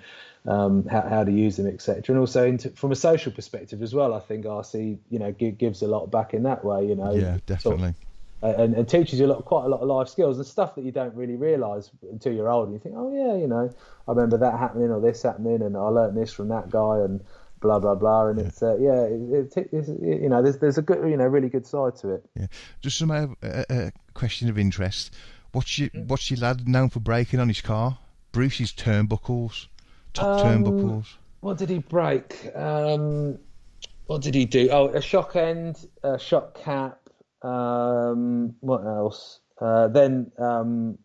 [0.45, 2.01] um, how, how to use them, etc.
[2.07, 5.51] And also into, from a social perspective as well, I think RC you know gi-
[5.51, 6.87] gives a lot back in that way.
[6.87, 7.93] You know, Yeah, sort of, definitely.
[8.41, 10.83] and, and teaches you a lot, quite a lot of life skills and stuff that
[10.85, 12.65] you don't really realise until you're old.
[12.69, 13.73] And you think, oh yeah, you know,
[14.07, 17.21] I remember that happening or this happening, and I learnt this from that guy, and
[17.59, 18.27] blah blah blah.
[18.27, 21.25] And it's uh, yeah, it, it, it's, you know, there's there's a good, you know,
[21.25, 22.25] really good side to it.
[22.39, 22.47] Yeah.
[22.81, 25.13] Just some uh, uh, uh, question of interest.
[25.51, 26.07] What's your Mm.
[26.07, 27.97] what's your lad known for breaking on his car?
[28.31, 29.67] Bruce's turnbuckles,
[30.13, 31.07] top Um, turnbuckles.
[31.41, 32.51] What did he break?
[32.55, 33.39] Um,
[34.07, 34.69] what did he do?
[34.71, 36.99] Oh, a shock end, a shock cap.
[37.41, 39.39] Um, what else?
[39.61, 40.97] Uh, then um,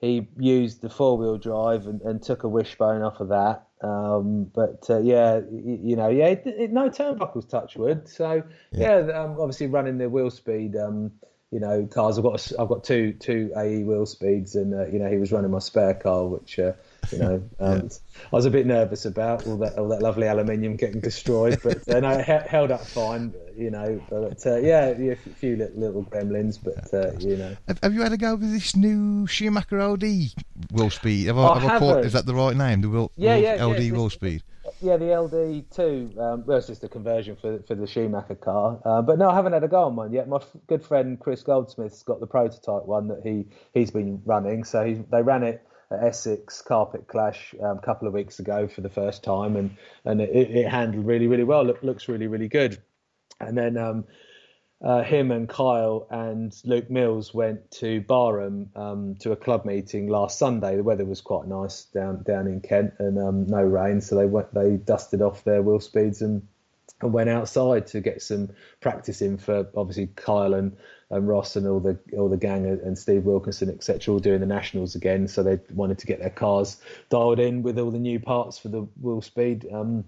[0.00, 3.66] he used the four wheel drive and, and took a wishbone off of that.
[3.82, 8.08] Um, but uh, yeah, you, you know, yeah, it, it, no turnbuckles touch wood.
[8.08, 8.42] So
[8.72, 10.82] yeah, um, obviously running the Willspeed.
[10.82, 11.12] Um,
[11.52, 12.18] you know, cars.
[12.18, 15.30] I've got a, I've got two two AE Willspeeds, and uh, you know he was
[15.30, 16.72] running my spare car, which uh,
[17.12, 17.88] you know um,
[18.32, 21.86] I was a bit nervous about all that all that lovely aluminium getting destroyed, but
[21.88, 23.34] uh, no, it he- held up fine.
[23.56, 27.56] You know, but uh, yeah, yeah, a few little, little gremlins, but uh, you know,
[27.68, 30.34] Have, have you had a go with this new Schumacher LD
[30.74, 31.24] Willspeed?
[31.26, 32.82] Have I, I have caught, is that the right name?
[32.82, 34.42] The wheel, Yeah, wheel- yeah, yeah, LD it's- Willspeed.
[34.82, 36.12] yeah, the LD two.
[36.20, 38.78] Um, well, it's just a conversion for for the Schumacher car.
[38.84, 40.28] Uh, but no, I haven't had a go on one yet.
[40.28, 44.64] My f- good friend Chris Goldsmith's got the prototype one that he he's been running.
[44.64, 48.68] So he, they ran it at Essex Carpet Clash um, a couple of weeks ago
[48.68, 51.64] for the first time, and and it, it handled really really well.
[51.64, 52.78] Look, looks really really good.
[53.40, 54.04] And then um,
[54.82, 60.08] uh, him and Kyle and Luke Mills went to Barham um, to a club meeting
[60.08, 60.76] last Sunday.
[60.76, 64.26] The weather was quite nice down down in Kent and um, no rain, so they
[64.26, 66.46] went they dusted off their Willspeeds and,
[67.00, 70.76] and went outside to get some practice in for obviously Kyle and,
[71.10, 74.12] and Ross and all the all the gang and Steve Wilkinson etc.
[74.12, 75.28] all doing the nationals again.
[75.28, 76.80] So they wanted to get their cars
[77.10, 79.72] dialed in with all the new parts for the Willspeed.
[79.72, 80.04] Um,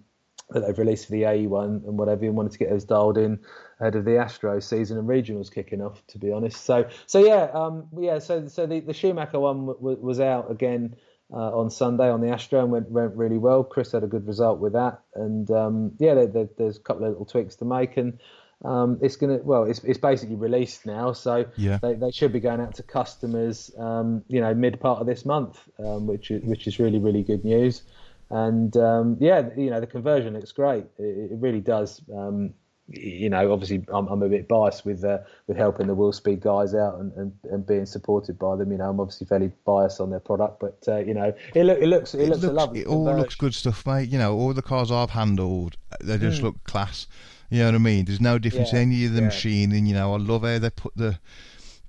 [0.50, 3.18] that they've released for the AE one and whatever, and wanted to get those dialed
[3.18, 3.38] in
[3.80, 6.02] ahead of the Astro season and regionals kicking off.
[6.08, 9.78] To be honest, so so yeah, um, yeah, so so the, the Schumacher one w-
[9.78, 10.96] w- was out again
[11.32, 13.62] uh, on Sunday on the Astro and went went really well.
[13.62, 17.04] Chris had a good result with that, and um, yeah, there, there, there's a couple
[17.04, 18.18] of little tweaks to make and.
[18.64, 21.78] Um, it's gonna well, it's it's basically released now, so Yeah.
[21.80, 25.24] they, they should be going out to customers, um, you know, mid part of this
[25.24, 27.82] month, um, which is which is really really good news
[28.30, 30.84] and um, yeah, you know the conversion looks great.
[30.98, 32.02] It, it really does.
[32.14, 32.52] Um,
[32.90, 36.74] you know, obviously I'm, I'm a bit biased with uh, with helping the Willspeed guys
[36.74, 38.72] out and, and, and being supported by them.
[38.72, 41.78] You know, I'm obviously fairly biased on their product, but uh, you know, it, look,
[41.80, 42.80] it looks it, looks, a lovely.
[42.80, 43.20] it all conversion.
[43.20, 44.08] looks good stuff, mate.
[44.10, 46.20] You know, all the cars I've handled, they Hmm.
[46.22, 47.06] just look class.
[47.50, 48.04] You know what I mean?
[48.04, 49.26] There's no difference Yeah, in any of the yeah.
[49.28, 49.86] machining.
[49.86, 51.18] You know, I love how they put the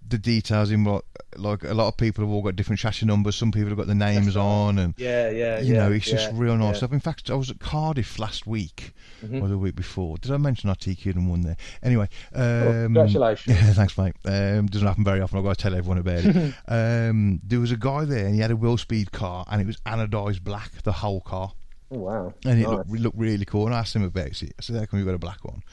[0.07, 0.83] the details in.
[0.85, 1.05] What
[1.35, 3.35] like a lot of people have all got different chassis numbers.
[3.35, 5.59] Some people have got the names on, and Yeah, yeah, yeah.
[5.59, 6.67] you yeah, know, it's just real nice yeah.
[6.69, 6.75] Mm-hmm.
[6.77, 6.93] stuff.
[6.93, 8.93] In fact, I was at Cardiff last week
[9.33, 10.17] or the week before.
[10.17, 11.57] Did I mention RT Kid and won there?
[11.83, 13.55] Anyway, um, congratulations.
[13.55, 14.15] Yeah, thanks, mate.
[14.25, 15.37] Um, doesn't happen very often.
[15.37, 16.53] I've got to tell everyone about it.
[16.67, 19.77] um, there was a guy there, and he had a Willspeed car, and it was
[19.85, 21.51] anodized black, the whole car,
[21.91, 22.77] Oh, wow, and it Nice.
[22.77, 23.65] looked, looked really cool.
[23.65, 24.53] And I asked him about it.
[24.57, 25.63] I said, "How come you got a black one?"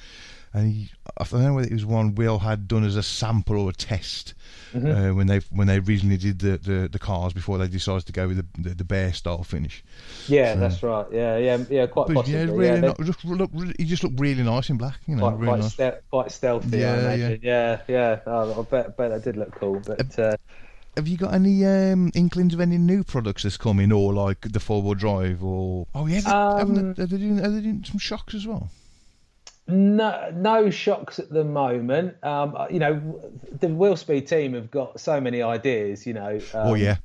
[0.55, 3.59] And he, I don't know whether it was one Will had done as a sample
[3.59, 4.33] or a test
[4.75, 4.91] Mm-hmm.
[5.11, 8.12] uh, when they when they originally did the, the, the cars before they decided to
[8.12, 9.85] go with the the, the bare style finish.
[10.27, 11.07] Yeah, that's right.
[11.12, 11.87] Yeah, yeah, yeah.
[11.87, 12.35] Quite But possibly.
[12.41, 14.99] yeah, yeah, really, they- ni- just look, he just looked really nice in black.
[15.07, 15.73] You know, quite really quite, nice.
[15.75, 16.79] ste- quite stealthy.
[16.79, 17.37] Yeah, I yeah.
[17.43, 18.21] Yeah, yeah.
[18.27, 20.19] Oh, I bet bet that did look cool, but.
[20.19, 20.37] Uh,
[20.97, 24.61] Have you got any um, inklings of any new products that's coming, or like the
[24.61, 27.84] four wheel drive, or oh yeah, they, um, they, are they doing are they doing
[27.84, 28.70] some shocks as well?
[29.68, 32.22] No, no shocks at the moment.
[32.24, 33.20] Um, you know,
[33.61, 36.07] the Willspeed team have got so many ideas.
[36.07, 36.40] You know.
[36.55, 36.97] Um, oh yeah.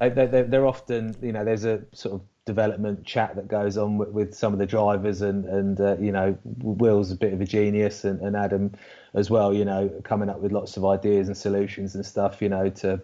[0.00, 3.98] They, they, they're often, you know, there's a sort of development chat that goes on
[3.98, 7.40] with, with some of the drivers, and and uh, you know, Will's a bit of
[7.40, 8.72] a genius, and, and Adam
[9.14, 9.54] as well.
[9.54, 12.42] You know, coming up with lots of ideas and solutions and stuff.
[12.42, 13.00] You know, to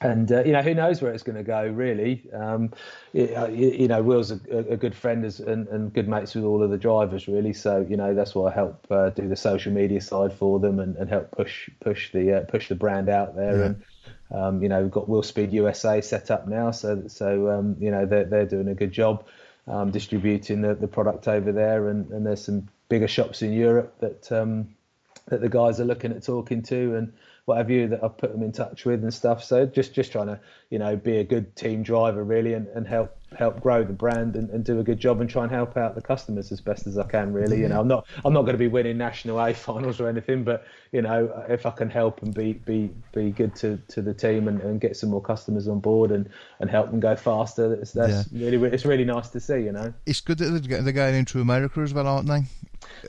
[0.00, 2.22] and uh, you know who knows where it's going to go really.
[2.32, 2.72] Um,
[3.12, 6.44] you, uh, you, know will's a, a good friend as, and, and, good mates with
[6.44, 7.52] all of the drivers really.
[7.52, 10.78] So you know that's why i help uh, do the social media side for them
[10.78, 13.58] and, and help push push the uh, push the brand out there.
[13.58, 13.64] Yeah.
[13.64, 13.82] and
[14.32, 16.70] um, you know we've got Willspeed usa set up now.
[16.70, 19.24] So so um, you know they're, they're doing a good job
[19.66, 21.88] um, distributing the, the product over there.
[21.88, 24.74] And, and there's some bigger shops in europe that um,
[25.28, 26.96] that the guys are looking at talking to.
[26.96, 27.12] And
[27.44, 29.42] what have you that I've put them in touch with and stuff.
[29.42, 32.86] So just just trying to you know be a good team driver really and, and
[32.86, 35.76] help help grow the brand and, and do a good job and try and help
[35.76, 37.60] out the customers as best as I can really.
[37.60, 40.44] You know I'm not I'm not going to be winning national A finals or anything,
[40.44, 44.14] but you know if I can help and be be be good to, to the
[44.14, 46.28] team and, and get some more customers on board and,
[46.60, 48.50] and help them go faster, that's, that's yeah.
[48.50, 49.60] really it's really nice to see.
[49.60, 52.44] You know it's good that they're going into America as well, aren't they?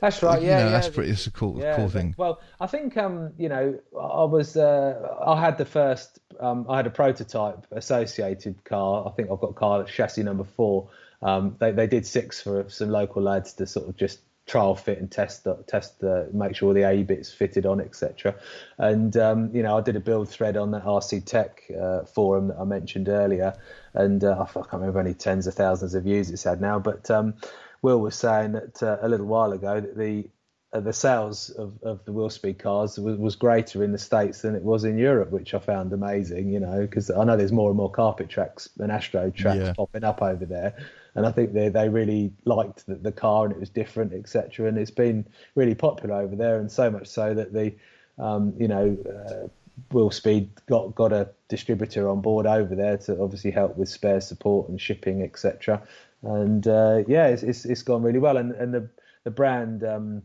[0.00, 0.40] That's right.
[0.42, 0.70] Yeah, you know, yeah.
[0.70, 1.10] that's pretty.
[1.10, 2.14] It's a cool, yeah, cool thing.
[2.16, 6.18] Well, I think um, you know, I was uh, I had the first.
[6.40, 9.06] Um, I had a prototype associated car.
[9.06, 10.88] I think I've got car chassis number four.
[11.22, 14.98] Um, they they did six for some local lads to sort of just trial fit
[14.98, 18.34] and test the, test the make sure the A bits fitted on etc.
[18.76, 22.48] And um, you know I did a build thread on that RC Tech uh, forum
[22.48, 23.54] that I mentioned earlier,
[23.94, 27.10] and uh, I can't remember any tens of thousands of views it's had now, but
[27.10, 27.34] um,
[27.82, 30.28] Will was saying that uh, a little while ago that the
[30.72, 34.54] uh, the sales of, of the Willspeed cars was, was, greater in the states than
[34.54, 36.50] it was in Europe, which I found amazing.
[36.50, 39.72] You know, because I know there's more and more carpet tracks and Astro tracks yeah.
[39.74, 40.74] popping up over there,
[41.14, 44.68] and I think they they really liked the, the car and it was different, etc.
[44.68, 45.26] And it's been
[45.56, 47.74] really popular over there, and so much so that the
[48.18, 48.96] um, you know.
[49.06, 49.48] Uh,
[49.90, 54.68] Willspeed got got a distributor on board over there to obviously help with spare support
[54.68, 55.82] and shipping, etc
[56.22, 58.36] and uh, yeah, it's, it's, it's gone really well.
[58.36, 58.88] And and the
[59.24, 60.22] the brand um,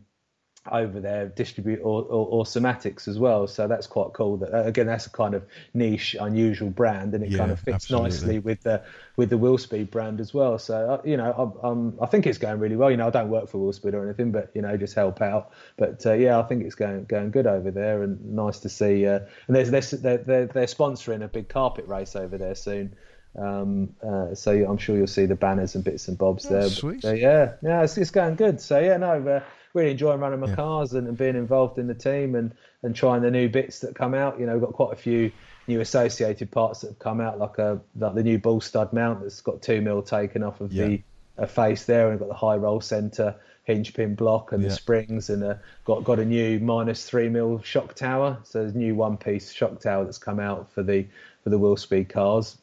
[0.70, 4.36] over there distribute or, or, or, somatics as well, so that's quite cool.
[4.36, 5.44] That uh, again, that's a kind of
[5.74, 8.10] niche, unusual brand, and it yeah, kind of fits absolutely.
[8.10, 8.82] nicely with the
[9.16, 10.58] with the Willspeed brand as well.
[10.58, 12.90] So uh, you know, I, um, I think it's going really well.
[12.90, 15.52] You know, I don't work for Willspeed or anything, but you know, just help out.
[15.76, 19.06] But uh, yeah, I think it's going going good over there, and nice to see.
[19.06, 22.94] Uh, and there's, there's they're, they're, they're sponsoring a big carpet race over there soon.
[23.38, 26.68] Um, uh, so I'm sure you'll see the banners and bits and bobs oh, there.
[26.68, 27.02] Sweet.
[27.02, 28.60] But, uh, yeah, yeah, it's, it's, going good.
[28.60, 29.40] So yeah, no, uh,
[29.74, 30.56] really enjoying running my yeah.
[30.56, 33.94] cars and, and, being involved in the team and, and trying the new bits that
[33.94, 34.40] come out.
[34.40, 35.30] You know, we've got quite a few
[35.68, 39.22] new associated parts that have come out, like a like the new ball stud mount
[39.22, 40.86] that's got two mil taken off of yeah.
[40.86, 41.02] the
[41.36, 44.70] a face there, and got the high roll center hinge pin block and yeah.
[44.70, 48.38] the springs, and a, got got a new minus three mil shock tower.
[48.42, 51.06] So there's a new one piece shock tower that's come out for the
[51.44, 52.56] for the Willspeed cars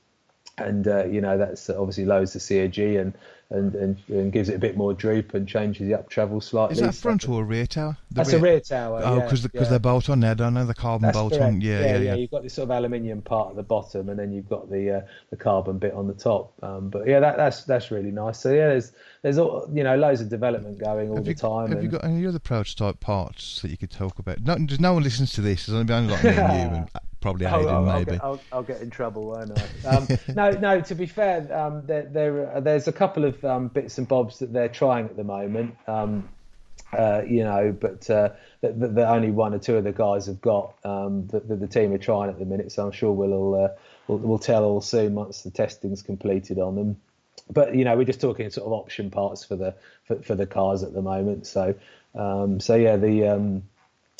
[0.57, 3.13] and uh, you know that's obviously lowers the CAG and,
[3.49, 6.73] and, and and gives it a bit more droop and changes the up travel slightly.
[6.73, 7.97] Is that front or rear tower?
[8.09, 8.39] The that's rear...
[8.39, 9.01] a rear tower.
[9.03, 9.69] Oh, because yeah, because yeah.
[9.71, 10.63] they're bolt on there, don't they?
[10.63, 11.45] The carbon that's bolt correct.
[11.45, 11.61] on.
[11.61, 14.17] Yeah, yeah, yeah, yeah, You've got this sort of aluminium part at the bottom, and
[14.17, 16.53] then you've got the uh, the carbon bit on the top.
[16.63, 18.39] Um, but yeah, that, that's that's really nice.
[18.39, 18.93] So yeah, there's
[19.23, 21.67] there's all, you know loads of development going all have the you, time.
[21.69, 21.83] Have and...
[21.83, 24.39] you got any other prototype parts that you could talk about?
[24.39, 25.65] No, no one listens to this.
[25.65, 26.89] There's only like me and you and
[27.25, 28.11] probably Hayden, I'll, I'll, maybe.
[28.11, 29.87] Get, I'll, I'll, get in trouble, won't I?
[29.87, 30.81] Um, no, no.
[30.81, 34.53] To be fair, um, there, there, there's a couple of um, bits and bobs that
[34.53, 35.75] they're trying at the moment.
[35.87, 36.29] Um,
[36.95, 38.29] uh, you know, but uh,
[38.61, 41.67] that, that only one or two of the guys have got um, that, that, the
[41.67, 42.71] team are trying at the minute.
[42.71, 43.69] So I'm sure we'll, uh,
[44.07, 46.97] we'll we'll tell all soon once the testing's completed on them.
[47.49, 49.73] But you know, we're just talking sort of option parts for the
[50.03, 51.47] for, for the cars at the moment.
[51.47, 51.73] So
[52.13, 53.29] um, so yeah, the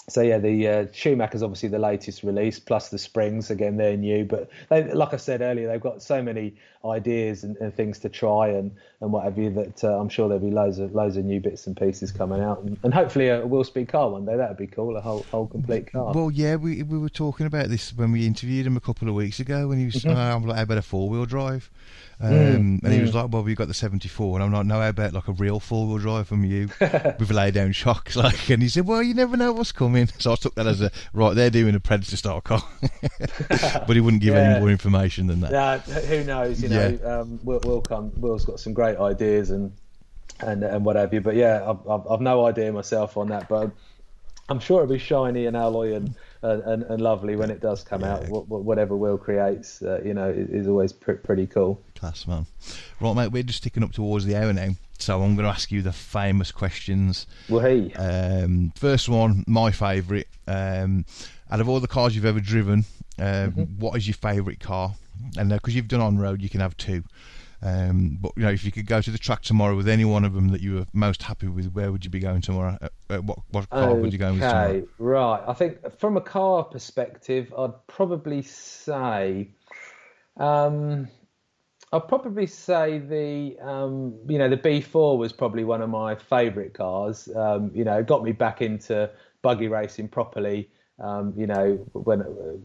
[0.08, 4.24] so yeah, the uh, Schumacher's obviously the latest release, plus the Springs again they're new.
[4.24, 6.54] But they, like I said earlier, they've got so many
[6.86, 10.28] ideas and, and things to try and, and what have you that uh, I'm sure
[10.28, 13.30] there'll be loads of loads of new bits and pieces coming out, and, and hopefully
[13.30, 14.38] a Willspeed car one day.
[14.38, 16.14] That'd be cool, a whole whole complete car.
[16.14, 19.16] Well, yeah, we we were talking about this when we interviewed him a couple of
[19.16, 20.16] weeks ago when he was mm-hmm.
[20.16, 21.72] uh, I'm like, how about a four wheel drive?
[22.20, 22.94] Um, mm, and mm.
[22.94, 23.16] he was mm.
[23.16, 25.60] like, "Well, we got the '74," and I'm like, "No, how about like a real
[25.60, 29.36] four-wheel drive from you with lay down shocks?" Like, and he said, "Well, you never
[29.36, 31.34] know what's coming." So I took that as a right.
[31.34, 32.64] They're doing a Predator style car,
[33.50, 34.42] but he wouldn't give yeah.
[34.42, 35.52] any more information than that.
[35.52, 36.62] Yeah, who knows?
[36.62, 37.20] You know, yeah.
[37.20, 38.12] um, Will, Will come.
[38.18, 39.72] Will's got some great ideas and
[40.40, 41.22] and and what have you.
[41.22, 43.72] But yeah, I've, I've, I've no idea myself on that, but
[44.50, 48.02] I'm sure it'll be shiny and alloy and and, and, lovely when it does come
[48.02, 48.16] yeah.
[48.16, 48.28] out.
[48.30, 51.82] Whatever Will creates, uh, you know, is always pr- pretty cool.
[51.96, 52.46] Class man.
[53.02, 54.70] Right, mate, we're just ticking up towards the hour now,
[55.00, 57.28] so I'm going to ask you the famous questions.
[57.50, 57.92] Well, hey.
[57.94, 60.28] Um, first one, my favourite.
[60.48, 61.06] Um,
[61.52, 62.86] out of all the cars you've ever driven,
[63.20, 64.94] uh, what is your favourite car?
[65.38, 67.04] And because you've done on road, you can have two.
[67.62, 70.24] Um, but you know, if you could go to the track tomorrow with any one
[70.24, 72.78] of them that you were most happy with, where would you be going tomorrow?
[72.82, 74.70] Uh, uh, what what car would you go with tomorrow?
[74.70, 75.44] Okay, right.
[75.48, 79.50] I think from a car perspective, I'd probably say,
[80.38, 81.08] um,
[81.96, 86.74] I'd probably say the, um, you know, the B4 was probably one of my favourite
[86.74, 87.30] cars.
[87.34, 89.10] Um, you know, it got me back into
[89.42, 90.70] buggy racing properly.
[90.98, 92.20] Um, you know, when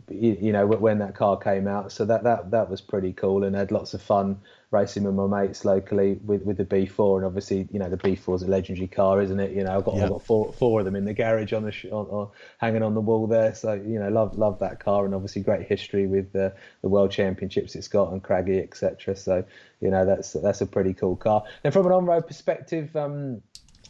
[0.08, 3.42] you, you know when that car came out, so that that that was pretty cool,
[3.42, 4.38] and had lots of fun
[4.70, 8.36] racing with my mates locally with, with the B4, and obviously, you know, the B4
[8.36, 9.50] is a legendary car, isn't it?
[9.50, 10.04] You know, I've got, Yeah.
[10.04, 12.28] I've got four, four of them in the garage on the sh- on, on,
[12.58, 13.54] hanging on the wall there.
[13.54, 17.10] So, you know, love love that car, and obviously great history with the, the World
[17.10, 19.16] Championships it's got and Craggy, etc.
[19.16, 19.44] So,
[19.80, 21.42] you know, that's that's a pretty cool car.
[21.64, 23.42] And from an on-road perspective, um,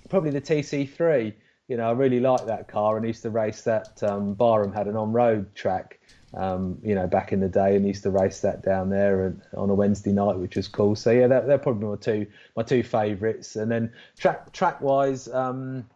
[0.09, 1.35] probably the TC3.
[1.71, 4.03] You know, I really like that car, and used to race that.
[4.03, 6.01] Um, Barham had an on-road track,
[6.35, 9.41] um, you know, back in the day, and used to race that down there and,
[9.57, 10.97] on a Wednesday night, which was cool.
[10.97, 13.55] So yeah, that, they're probably my two my two favourites.
[13.55, 15.87] And then track track wise, um,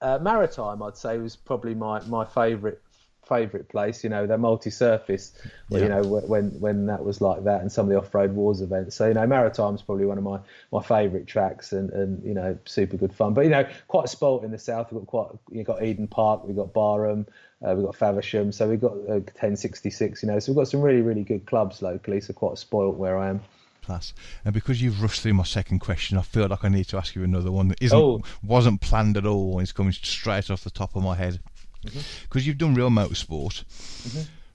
[0.00, 2.78] uh, Maritime, I'd say, was probably my my favourite
[3.26, 4.02] favourite place.
[4.04, 5.32] You know, their multi-surface.
[5.70, 8.60] well, You know, when when that was like that, and some of the off-road wars
[8.60, 8.96] events.
[8.96, 10.38] So you know, Maritime's probably one of my
[10.72, 13.34] my favourite tracks, and and you know, super good fun.
[13.34, 14.92] But you know, quite spoilt in the south.
[14.92, 17.26] We've got quite you got Eden Park, we've got Barham.
[17.66, 19.24] Uh, we've got Faversham, so we've got uh,
[19.56, 22.96] 1066, you know, so we've got some really, really good clubs locally, so quite spoilt
[22.96, 23.40] where I am.
[23.82, 24.12] Class.
[24.44, 27.14] And because you've rushed through my second question, I feel like I need to ask
[27.14, 28.20] you another one that isn't Oh.
[28.44, 29.58] wasn't planned at all.
[29.60, 31.40] It's coming straight off the top of my head.
[31.86, 32.00] Mm-hmm.
[32.24, 33.64] Because you've done real motorsport.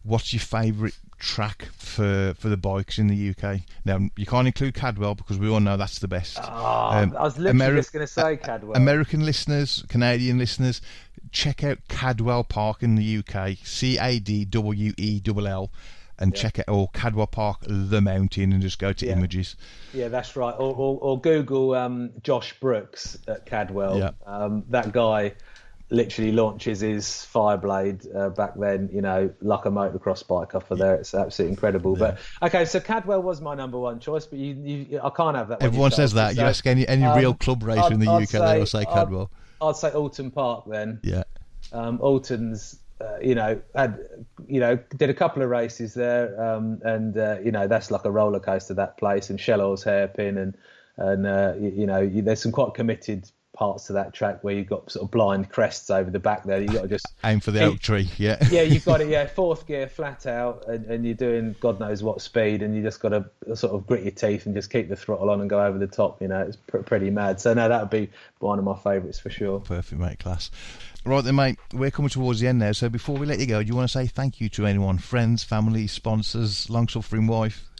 [0.04, 3.60] What's your favourite track for for the bikes in the UK?
[3.86, 6.40] Now you can't include Cadwell because we all know that's the best.
[6.42, 8.76] Ah, Um, I was literally Ameri- just going to say Cadwell.
[8.76, 10.82] American listeners, Canadian listeners,
[11.32, 15.72] check out Cadwell Park in the UK, C A D W E L L,
[16.18, 19.12] and check out or Cadwell Park, the mountain, and just go to Yeah.
[19.12, 19.56] images.
[19.94, 20.56] Yeah, that's right.
[20.58, 24.00] Or, or, or Google um, Josh Brookes at Cadwell.
[24.00, 24.12] Yeah.
[24.26, 25.34] Um, that guy
[25.92, 30.80] literally launches his Fireblade uh, back then, you know, like a motocross bike off of
[30.80, 30.96] there.
[30.96, 31.96] It's absolutely incredible.
[31.96, 35.50] But okay, so Cadwell was my number one choice, but you, you I can't have
[35.50, 35.62] that.
[35.62, 36.36] Everyone says that.
[36.36, 38.80] You ask any any um, real club racer in the I'd- UK, I'd they'll say
[38.80, 39.30] I'd- Cadwell.
[39.62, 41.00] I'd, say Oulton Park then.
[41.04, 41.24] Yeah,
[41.72, 44.00] um, Oulton's, uh, you know, had,
[44.48, 48.06] you know, did a couple of races there, um, and uh, you know that's like
[48.06, 50.58] a roller coaster that place, and Shell Oils hairpin, and
[50.98, 53.30] and uh, you, you know, there's some quite committed
[53.62, 56.60] parts to that track where you've got sort of blind crests over the back there.
[56.60, 58.10] You've got to just aim for the oak tree.
[58.18, 59.08] Yeah, yeah, you've got it.
[59.12, 62.82] Yeah, fourth gear, flat out, and, and you're doing God knows what speed, and you
[62.82, 65.50] just got to sort of grit your teeth and just keep the throttle on and
[65.50, 66.22] go over the top.
[66.22, 67.42] You know, it's pr- pretty mad.
[67.42, 68.10] So no, that would be
[68.40, 69.60] one of my favourites for sure.
[69.60, 70.20] perfect, mate.
[70.20, 70.50] Class.
[71.04, 71.60] Right then, mate.
[71.74, 72.72] We're coming towards the end now.
[72.72, 74.98] So before we let you go, do you want to say thank you to anyone,
[74.98, 77.71] friends, family, sponsors, long-suffering wife?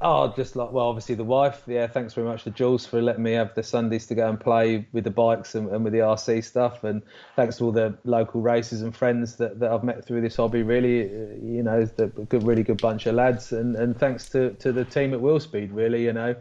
[0.00, 1.64] Oh, just like well, obviously the wife.
[1.66, 4.38] Yeah, thanks very much to Jules for letting me have the Sundays to go and
[4.38, 6.84] play with the bikes and, and with the RC stuff.
[6.84, 7.02] And
[7.34, 10.62] thanks to all the local racers and friends that, that I've met through this hobby.
[10.62, 13.50] Really, uh, you know, a good, really good bunch of lads.
[13.50, 15.70] And, and thanks to, to the team at Willspeed.
[15.72, 16.36] Really, you know,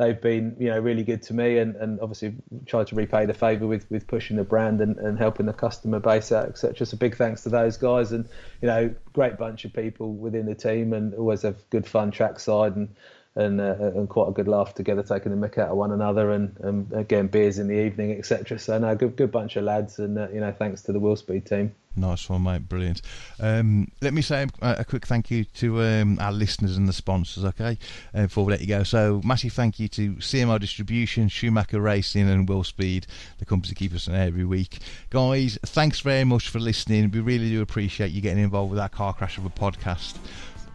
[0.00, 2.34] they've been you know really good to me and, and obviously
[2.64, 6.00] tried to repay the favour with, with pushing the brand and, and helping the customer
[6.00, 8.26] base out etc so big thanks to those guys and
[8.62, 12.74] you know great bunch of people within the team and always have good fun trackside
[12.76, 12.88] and
[13.36, 16.32] and uh, and quite a good laugh together taking the mick out of one another
[16.32, 19.98] and, and again beers in the evening etc so no good good bunch of lads
[19.98, 22.68] and uh, you know thanks to the Willspeed team Nice one, mate.
[22.68, 23.02] Brilliant.
[23.40, 26.92] Um, let me say a, a quick thank you to um, our listeners and the
[26.92, 27.78] sponsors, okay,
[28.14, 28.84] uh, before we let you go.
[28.84, 33.06] So, massive thank you to CML Distribution, Schumacher Racing, and Willspeed,
[33.38, 34.78] the companies that keep us on air every week.
[35.10, 37.10] Guys, thanks very much for listening.
[37.10, 40.16] We really do appreciate you getting involved with our Car Crash of a podcast.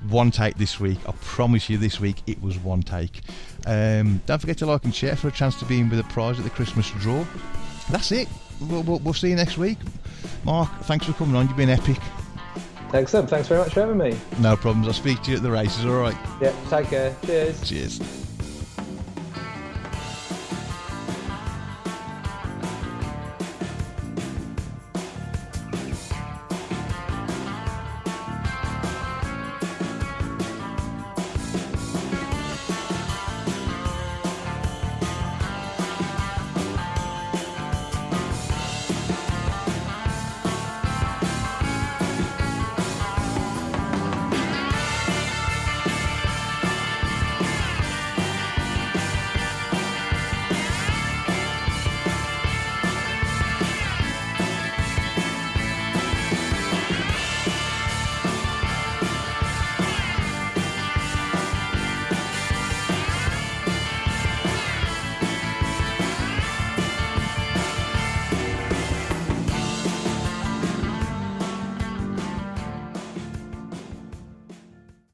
[0.10, 1.00] One take this week.
[1.08, 3.22] I promise you, this week it was one take.
[3.66, 6.04] Um, don't forget to like and share for a chance to be in with a
[6.04, 7.26] prize at the Christmas draw.
[7.90, 8.28] That's it.
[8.62, 9.78] We'll, we'll, we'll see you next week.
[10.44, 11.48] Mark, thanks for coming on.
[11.48, 11.98] You've been epic.
[12.94, 14.88] excellent thanks very much for having me No problems.
[14.88, 15.86] I'll speak to you at the races.
[15.86, 16.18] All right.
[16.42, 18.25] yeah take care cheers Cheers.